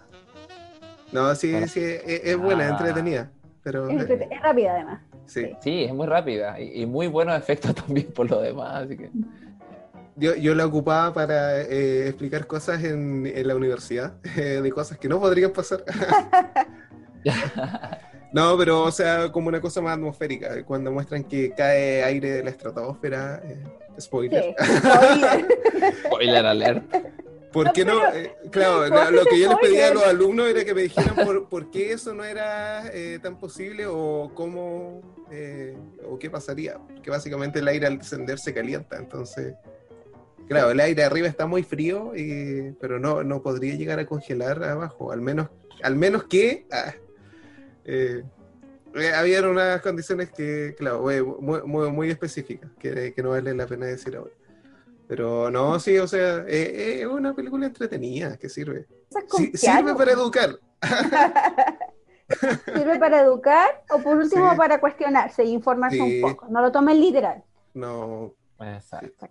[1.12, 1.68] No, sí, Bueno.
[1.68, 2.70] sí, es, es buena, Ah.
[2.70, 3.30] entretenida.
[3.62, 4.08] Pero es,
[4.42, 5.00] rápida además.
[5.26, 5.52] sí.
[5.60, 9.10] Sí, es muy rápida y, y muy buenos efectos también por lo demás, así que
[10.16, 14.98] Yo, yo la ocupaba para eh, explicar cosas en, en la universidad, eh, de cosas
[14.98, 15.84] que no podrían pasar.
[18.30, 22.44] No, pero o sea, como una cosa más atmosférica, cuando muestran que cae aire de
[22.44, 23.64] la estratosfera, eh,
[23.98, 24.44] spoiler.
[24.44, 24.76] Sí.
[24.76, 25.46] Spoiler.
[26.06, 26.84] spoiler alert.
[27.52, 28.06] ¿Por qué no?
[28.12, 31.14] Eh, claro, ¿por lo, que yo les pedía a los alumnos era que me dijeran
[31.14, 35.00] por, por qué eso no era eh, tan posible o cómo
[35.30, 35.76] eh,
[36.06, 36.78] o qué pasaría.
[36.78, 39.54] Porque básicamente el aire al descender se calienta, entonces.
[40.48, 42.12] Claro, el aire arriba está muy frío,
[42.80, 45.50] pero no, no podría llegar a congelar abajo, al menos,
[45.82, 46.94] al menos que ah,
[49.14, 53.84] habían unas condiciones que, claro, muy, muy, muy específicas, que, que no vale la pena
[53.84, 54.32] decir ahora.
[55.08, 58.86] Pero no, sí, o sea, eh, es una película entretenida que sirve.
[59.36, 60.50] Sí, sirve para educar.
[62.66, 64.56] Sirve para educar o por último Sí.
[64.58, 66.22] para cuestionarse e informarse Sí.
[66.22, 66.46] un poco.
[66.50, 67.42] No lo tomen literal.
[67.72, 68.34] No.
[68.60, 69.28] Exacto.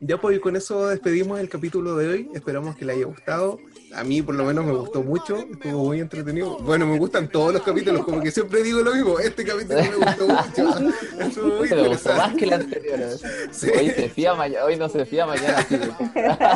[0.00, 2.30] Ya pues y con eso despedimos el capítulo de hoy.
[2.34, 3.60] Esperamos que le haya gustado.
[3.94, 6.58] A mí por lo menos me gustó mucho, estuvo muy entretenido.
[6.58, 9.18] Bueno, me gustan todos los capítulos, como que siempre digo lo mismo.
[9.18, 10.92] Este capítulo me gustó mucho.
[11.20, 13.00] Estuvo muy Me gustó más que el anterior.
[13.00, 13.16] ¿eh?
[13.50, 13.70] Sí.
[13.70, 15.66] Hoy se fía mañana, hoy no se fía mañana.
[15.68, 15.76] sí.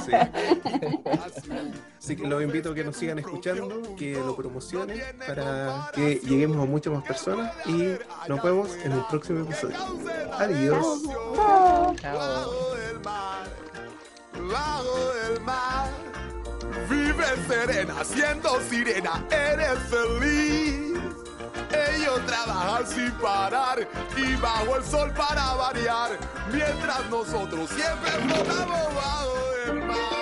[0.07, 1.51] Sí.
[2.07, 6.63] Así que los invito a que nos sigan escuchando, que lo promocionen para que lleguemos
[6.63, 7.97] a muchas más personas y
[8.29, 9.77] nos vemos en el próximo episodio.
[10.39, 11.03] Adiós.
[12.01, 12.77] Chao.
[13.05, 13.49] mar,
[14.41, 15.91] bajo del mar.
[16.89, 20.99] Vive serena, siendo sirena, eres feliz.
[21.71, 26.19] Ellos trabajan sin parar y bajo el sol para variar,
[26.53, 29.35] mientras nosotros siempre flotamos bajo
[29.67, 30.16] el mar.